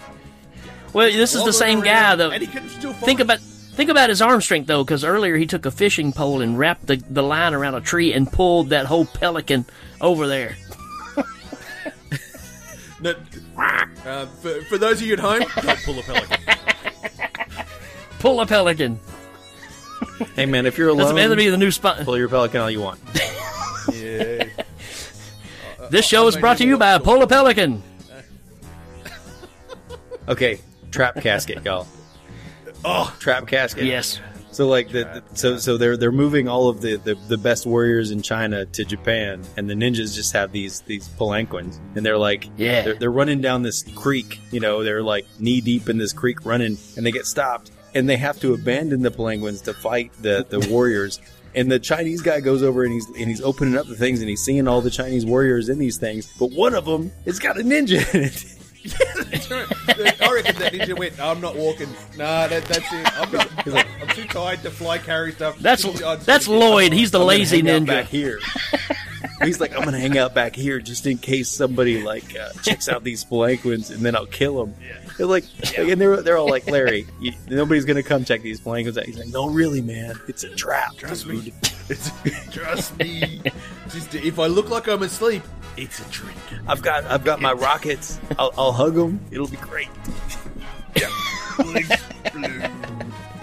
[0.94, 2.32] Well, this is the same guy though.
[2.32, 5.46] And he can still Think about think about his arm strength though, because earlier he
[5.46, 8.86] took a fishing pole and wrapped the, the line around a tree and pulled that
[8.86, 9.66] whole pelican
[10.00, 10.56] over there.
[13.04, 13.16] No,
[14.06, 16.38] uh, for, for those of you at home, don't pull a pelican.
[18.20, 19.00] Pull a pelican.
[20.36, 22.02] Hey man, if you're alone, That's meant to be the new spot.
[22.06, 23.00] pull your pelican all you want.
[23.94, 24.44] yeah.
[25.90, 27.82] This show is brought to you by Pull a Pelican.
[30.30, 30.60] Okay,
[30.92, 31.88] trap casket, y'all.
[32.84, 33.86] Oh, trap casket.
[33.86, 34.20] Yes.
[34.52, 37.66] So like the, the- so so they're they're moving all of the, the, the best
[37.66, 42.18] warriors in China to Japan, and the ninjas just have these these palanquins, and they're
[42.18, 42.82] like Yeah.
[42.82, 46.46] they're, they're running down this creek, you know, they're like knee deep in this creek
[46.46, 50.46] running, and they get stopped, and they have to abandon the palanquins to fight the
[50.50, 51.22] the warriors.
[51.54, 54.30] And the Chinese guy goes over and he's and he's opening up the things and
[54.30, 57.58] he's seeing all the Chinese warriors in these things, but one of them has got
[57.58, 58.46] a ninja in it.
[58.86, 61.90] I reckon that ninja went, I'm not walking.
[62.18, 63.20] Nah, that, that's it.
[63.20, 65.60] I'm, not, I'm too tired to fly carry stuff.
[65.60, 66.94] That's I'm that's Lloyd.
[66.94, 67.88] He's the I'm lazy hang out ninja.
[67.88, 68.40] back here.
[69.44, 72.88] He's like, I'm gonna hang out back here just in case somebody like uh, checks
[72.88, 74.76] out these palanquins, and then I'll kill them.
[75.22, 78.60] They're like, like, and they're they're all like, Larry, you, nobody's gonna come check these
[78.60, 79.06] palanquins out.
[79.06, 80.96] He's like, No, really, man, it's a trap.
[80.98, 81.54] Trust me.
[81.90, 82.10] It's,
[82.50, 83.44] trust me.
[83.90, 85.44] Just, if I look like I'm asleep,
[85.78, 86.34] it's a trick.
[86.68, 88.20] I've got I've got my rockets.
[88.40, 89.24] I'll, I'll hug them.
[89.30, 89.90] It'll be great.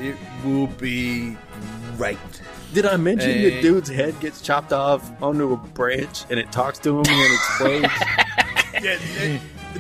[0.01, 1.37] It will be
[1.97, 2.19] great.
[2.75, 3.51] Did I mention Hey.
[3.51, 3.63] the eh.
[3.63, 7.33] dude's head gets chopped off onto a branch and it talks to him and then
[7.33, 7.93] explodes?
[8.81, 9.39] Yeah,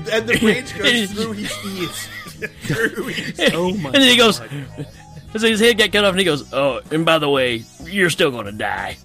[0.08, 2.08] and, and the branch goes through his ears.
[2.62, 3.90] through his oh my!
[3.90, 7.04] and then he goes, so his head got cut off, and he goes, "Oh, and
[7.04, 8.96] by the way, you're still gonna die."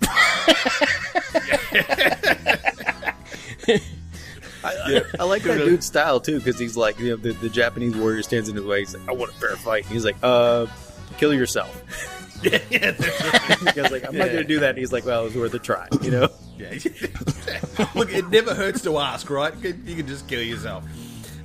[4.66, 7.96] I, I like that dude's style too because he's like, you know, the, the Japanese
[7.96, 8.80] warrior stands in his way.
[8.80, 9.84] He's like, I want a fair fight.
[9.84, 10.68] And he's like, uh,
[11.18, 11.86] kill yourself.
[12.44, 14.72] Yeah, like, I'm not going to do that.
[14.72, 16.30] And he's like, well, it was worth a try, you know?
[16.58, 16.72] Yeah.
[17.96, 19.54] Look, it never hurts to ask, right?
[19.56, 20.84] You can- just kill yourself.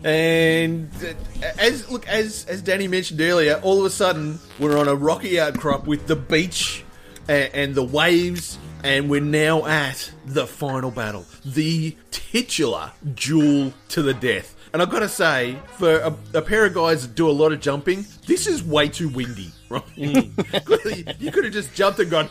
[0.05, 4.87] And uh, as look as as Danny mentioned earlier, all of a sudden we're on
[4.87, 6.85] a rocky outcrop with the beach
[7.29, 14.03] and, and the waves, and we're now at the final battle, the titular duel to
[14.03, 14.55] the death.
[14.73, 17.53] And I've got to say, for a, a pair of guys that do a lot
[17.53, 19.53] of jumping, this is way too windy.
[19.69, 19.85] Right?
[19.95, 21.15] Clearly, mm.
[21.21, 22.29] you could have just jumped and gone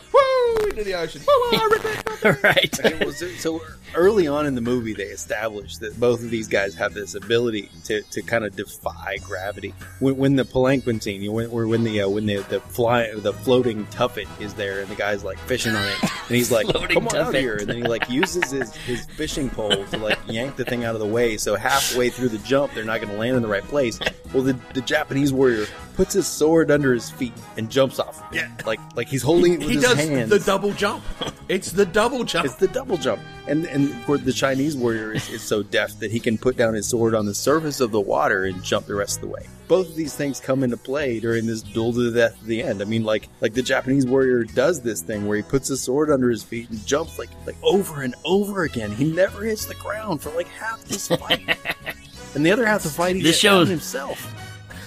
[0.70, 1.22] into the ocean.
[1.26, 2.08] Woo, woo, I regret
[2.42, 2.80] right.
[2.80, 3.62] Okay, well, so, so
[3.94, 7.70] early on in the movie, they established that both of these guys have this ability
[7.84, 9.74] to, to kind of defy gravity.
[10.00, 12.60] When, when the palanquin scene, you know, when, or when the uh, when the the
[12.60, 16.50] fly the floating tuffet is there, and the guy's like fishing on it, and he's
[16.50, 19.98] like, "Come on out here!" and then he like uses his, his fishing pole to
[19.98, 21.36] like yank the thing out of the way.
[21.36, 23.98] So halfway through the jump, they're not going to land in the right place.
[24.32, 25.66] Well, the, the Japanese warrior
[25.98, 28.22] puts his sword under his feet and jumps off.
[28.32, 28.48] Yeah.
[28.64, 29.98] like like he's holding it with his hands.
[29.98, 30.30] he does hands.
[30.30, 31.02] the double jump.
[31.48, 32.44] It's the double jump.
[32.44, 33.20] It's the double jump.
[33.48, 36.56] And and of course the Chinese warrior is, is so deft that he can put
[36.56, 39.26] down his sword on the surface of the water and jump the rest of the
[39.28, 39.48] way.
[39.66, 42.62] Both of these things come into play during this duel to the death at the
[42.62, 42.80] end.
[42.80, 46.12] I mean like like the Japanese warrior does this thing where he puts his sword
[46.12, 48.92] under his feet and jumps like like over and over again.
[48.92, 51.58] He never hits the ground for like half this fight.
[52.36, 54.32] and the other half of the fight he This shows- himself.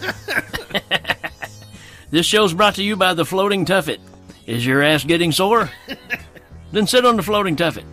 [2.12, 4.00] This show's brought to you by the floating tuffet.
[4.46, 5.72] Is your ass getting sore?
[6.74, 7.86] then sit on the floating tuffet.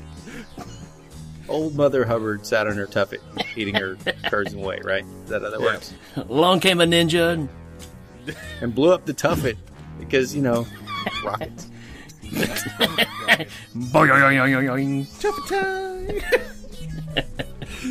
[1.49, 3.21] Old Mother Hubbard sat on her tuffet
[3.57, 5.05] eating her curds and whey, right?
[5.23, 5.95] Is that how that works?
[6.17, 7.49] Along came a ninja and
[8.61, 9.57] And blew up the tuffet
[10.01, 10.67] because, you know,
[11.25, 11.69] rockets.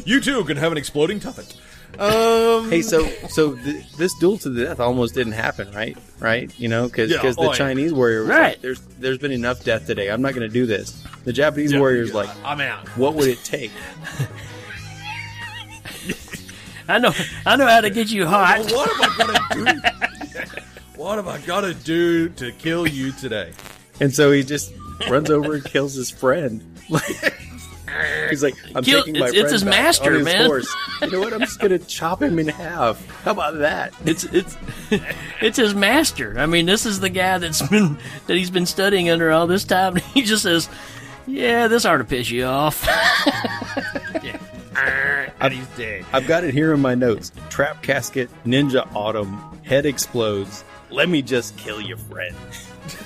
[0.06, 1.56] you too can have an exploding tuffet.
[2.00, 5.98] Um, Hey, so so th- this duel to the death almost didn't happen, right?
[6.20, 6.52] Right?
[6.60, 7.54] You know, because Yeah, the oh, yeah.
[7.54, 8.42] Chinese warrior, was Right.
[8.54, 10.10] like, there's there's been enough death today.
[10.10, 11.02] I'm not going to do this.
[11.26, 12.88] The Japanese Yeah, warrior's yeah, like, I'm out.
[12.98, 13.72] what would it take?
[16.90, 17.12] I know
[17.46, 18.60] I know how to get you hot.
[18.72, 19.82] Well, what am I gonna
[20.54, 20.62] do?
[20.96, 23.52] what have I got to do to kill you today?
[24.00, 24.72] And so he just
[25.10, 26.64] runs over and kills his friend.
[28.30, 30.46] He's like, I'm Kill- taking my it's- it's his back master, on his man.
[30.46, 30.76] horse.
[31.02, 31.34] You know what?
[31.34, 33.06] I'm just going to chop him in half.
[33.24, 33.94] How about that?
[34.06, 34.58] It's it's
[35.42, 36.38] it's his master.
[36.38, 39.64] I mean, this is the guy that's been that he's been studying under all this
[39.64, 39.96] time.
[40.14, 40.68] He just says,
[41.28, 42.88] "Yeah, this ought to piss you off."
[45.40, 46.04] And he's dead.
[46.14, 47.32] I've got it here in my notes.
[47.50, 50.64] Trap casket, ninja autumn, head explodes.
[50.90, 52.36] Let me just kill your friend.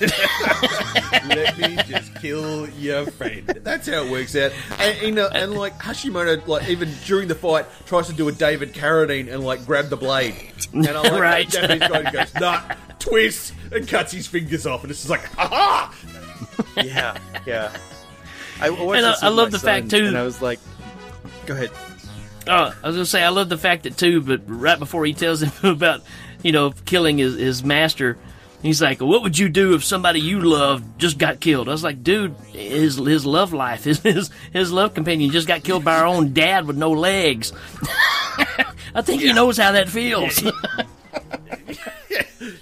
[1.28, 3.46] Let me just kill your friend.
[3.62, 4.52] That's how it works out.
[4.78, 8.32] And you know, and like Hashimoto, like even during the fight, tries to do a
[8.32, 10.34] David Carradine and like grab the blade.
[10.72, 11.50] And I'm like Right.
[11.50, 12.62] that Japanese guy goes, nah,
[12.98, 15.94] twist, and cuts his fingers off, and it's just like, ha ha!
[16.82, 17.76] Yeah, yeah.
[18.60, 20.60] I watched And I- I love my the fact, too- And I was like,
[21.46, 21.70] go ahead.
[22.46, 25.14] Oh, I was gonna say I love the fact that too, but right before he
[25.14, 26.02] tells him about
[26.42, 28.18] you know killing his, his master,
[28.62, 31.84] he's like, "What would you do if somebody you loved just got killed?" I was
[31.84, 35.96] like, "Dude, his his love life, his his, his love companion just got killed by
[35.96, 37.52] our own dad with no legs."
[38.94, 40.42] I think he knows how that feels.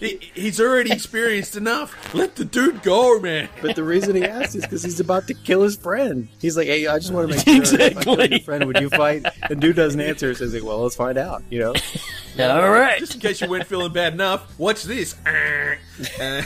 [0.00, 2.14] He, he's already experienced enough.
[2.14, 3.48] Let the dude go, man.
[3.60, 6.26] But the reason he asked is because he's about to kill his friend.
[6.40, 8.30] He's like, hey, I just want to make sure if I kill Exactly.
[8.30, 9.26] your friend, would you fight?
[9.50, 10.34] And dude doesn't answer.
[10.34, 11.74] So he's like, well, let's find out, you know?
[12.40, 12.98] All right.
[12.98, 15.14] Just in case you weren't feeling bad enough, watch this.
[15.26, 15.76] Uh,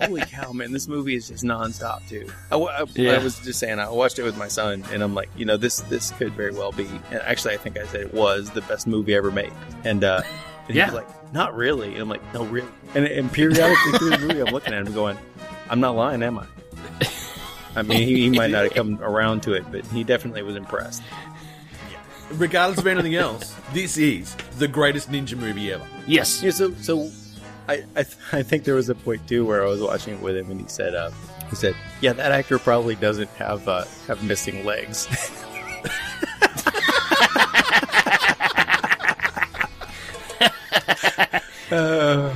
[0.00, 0.72] Holy cow, man!
[0.72, 2.28] This movie is just nonstop too.
[2.50, 3.12] I, I- Yeah.
[3.12, 5.56] I was just saying, I watched it with my son, and I'm like, you know,
[5.56, 6.86] this this could very well be.
[7.10, 9.52] And actually, I think I said it was the best movie ever made.
[9.84, 10.22] And, uh,
[10.66, 10.86] and he Yeah.
[10.86, 11.92] was like, not really.
[11.92, 12.68] And I'm like, no, really.
[12.94, 15.16] And, and periodically through the movie, I'm looking at him going,
[15.70, 16.46] I'm not lying, am I?
[17.74, 20.56] I mean, he, he might not have come around to it, but he definitely was
[20.56, 21.02] impressed.
[21.90, 21.98] Yeah.
[22.32, 25.86] regardless of anything else, this is the greatest ninja movie ever.
[26.06, 26.42] yes.
[26.42, 27.10] Yeah, so so
[27.68, 30.20] I I, th- I think there was a point too where I was watching it
[30.22, 31.10] with him and he said uh,
[31.50, 35.06] he said yeah that actor probably doesn't have uh, have missing legs.
[41.70, 42.35] uh,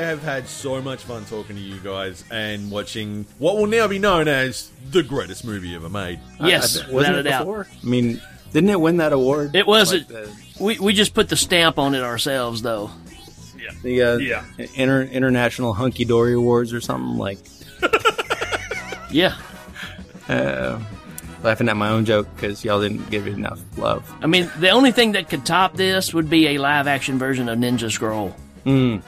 [0.00, 3.98] have had so much fun talking to you guys and watching what will now be
[3.98, 6.20] known as the greatest movie ever made.
[6.40, 7.38] Yes, wasn't without it a doubt.
[7.40, 7.66] before?
[7.82, 8.20] I mean,
[8.52, 9.54] didn't it win that award?
[9.54, 9.92] It was.
[9.92, 10.06] Like
[10.60, 12.90] we we just put the stamp on it ourselves, though.
[13.58, 13.70] Yeah.
[13.82, 14.44] The uh, Yeah.
[14.74, 17.38] inter- international hunky dory awards or something like.
[19.10, 19.36] Yeah.
[20.28, 20.78] Uh,
[21.42, 24.10] laughing at my own joke because y'all didn't give it enough love.
[24.20, 27.48] I mean, the only thing that could top this would be a live action version
[27.48, 28.36] of Ninja Scroll.
[28.68, 29.02] Mm.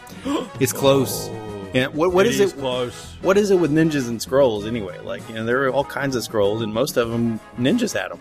[0.60, 1.28] It's close.
[1.74, 2.58] Yeah, what what It is is it?
[2.58, 3.14] close.
[3.22, 4.98] What is it with ninjas and scrolls anyway?
[5.00, 8.10] Like you know, there are all kinds of scrolls, and most of them ninjas had
[8.10, 8.20] them.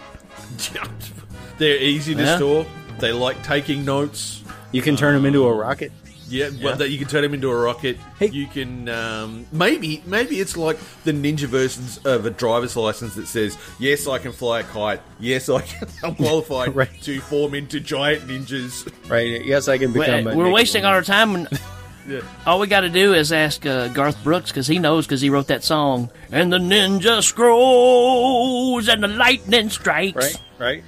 [1.58, 2.36] They're easy to Yeah.
[2.38, 2.66] store.
[3.00, 4.44] They like taking notes.
[4.72, 5.92] You can turn them into a rocket.
[6.30, 6.64] Yeah, Yeah.
[6.66, 7.98] well, that you can turn him into a rocket.
[8.20, 13.28] You can um, maybe maybe it's like the ninja versions of a driver's license that
[13.28, 15.02] says, "Yes, I can fly a kite.
[15.20, 15.88] Yes, I can.
[16.04, 16.74] I'm qualified
[17.04, 19.44] to form into giant ninjas." Right?
[19.46, 20.26] Yes, I can become.
[20.26, 20.54] We're, a we're ninja.
[20.54, 21.36] wasting our time.
[21.36, 21.48] And
[22.08, 22.22] Yeah.
[22.48, 25.30] All we got to do is ask uh, Garth Brooks because he knows because he
[25.30, 26.10] wrote that song.
[26.32, 30.16] And the ninja scrolls and the lightning strikes.
[30.16, 30.84] Right, right.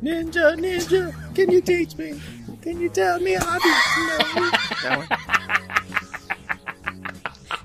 [0.00, 2.20] Ninja, ninja, can you teach me?
[2.62, 4.50] Can you tell me how to know?
[4.82, 5.08] That one.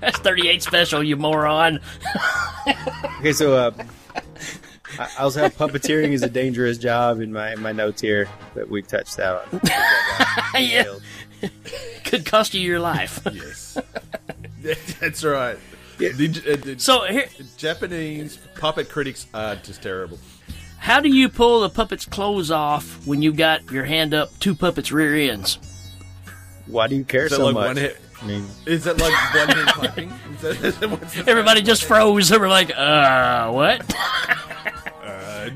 [0.00, 1.80] That's 38 special, you moron.
[3.20, 3.70] Okay, so uh,
[4.98, 8.68] I I also have puppeteering is a dangerous job in my my notes here that
[8.68, 9.60] we touched out on.
[10.58, 10.84] yeah.
[12.04, 13.20] Could cost you your life.
[13.32, 13.78] yes,
[15.00, 15.58] that's right.
[15.98, 20.18] Ninja- uh, the- So here, Japanese puppet critics are just terrible.
[20.78, 24.54] How do you pull the puppet's clothes off when you've got your hand up two
[24.54, 25.58] puppets' rear ends?
[26.66, 27.66] Why do you care so like much?
[27.66, 28.00] one hit?
[28.22, 30.12] I mean, Is that like one hand clapping?
[30.34, 32.28] Is that, is that what's Everybody just froze.
[32.28, 33.94] They were like, uh, what?
[35.04, 35.50] Uh,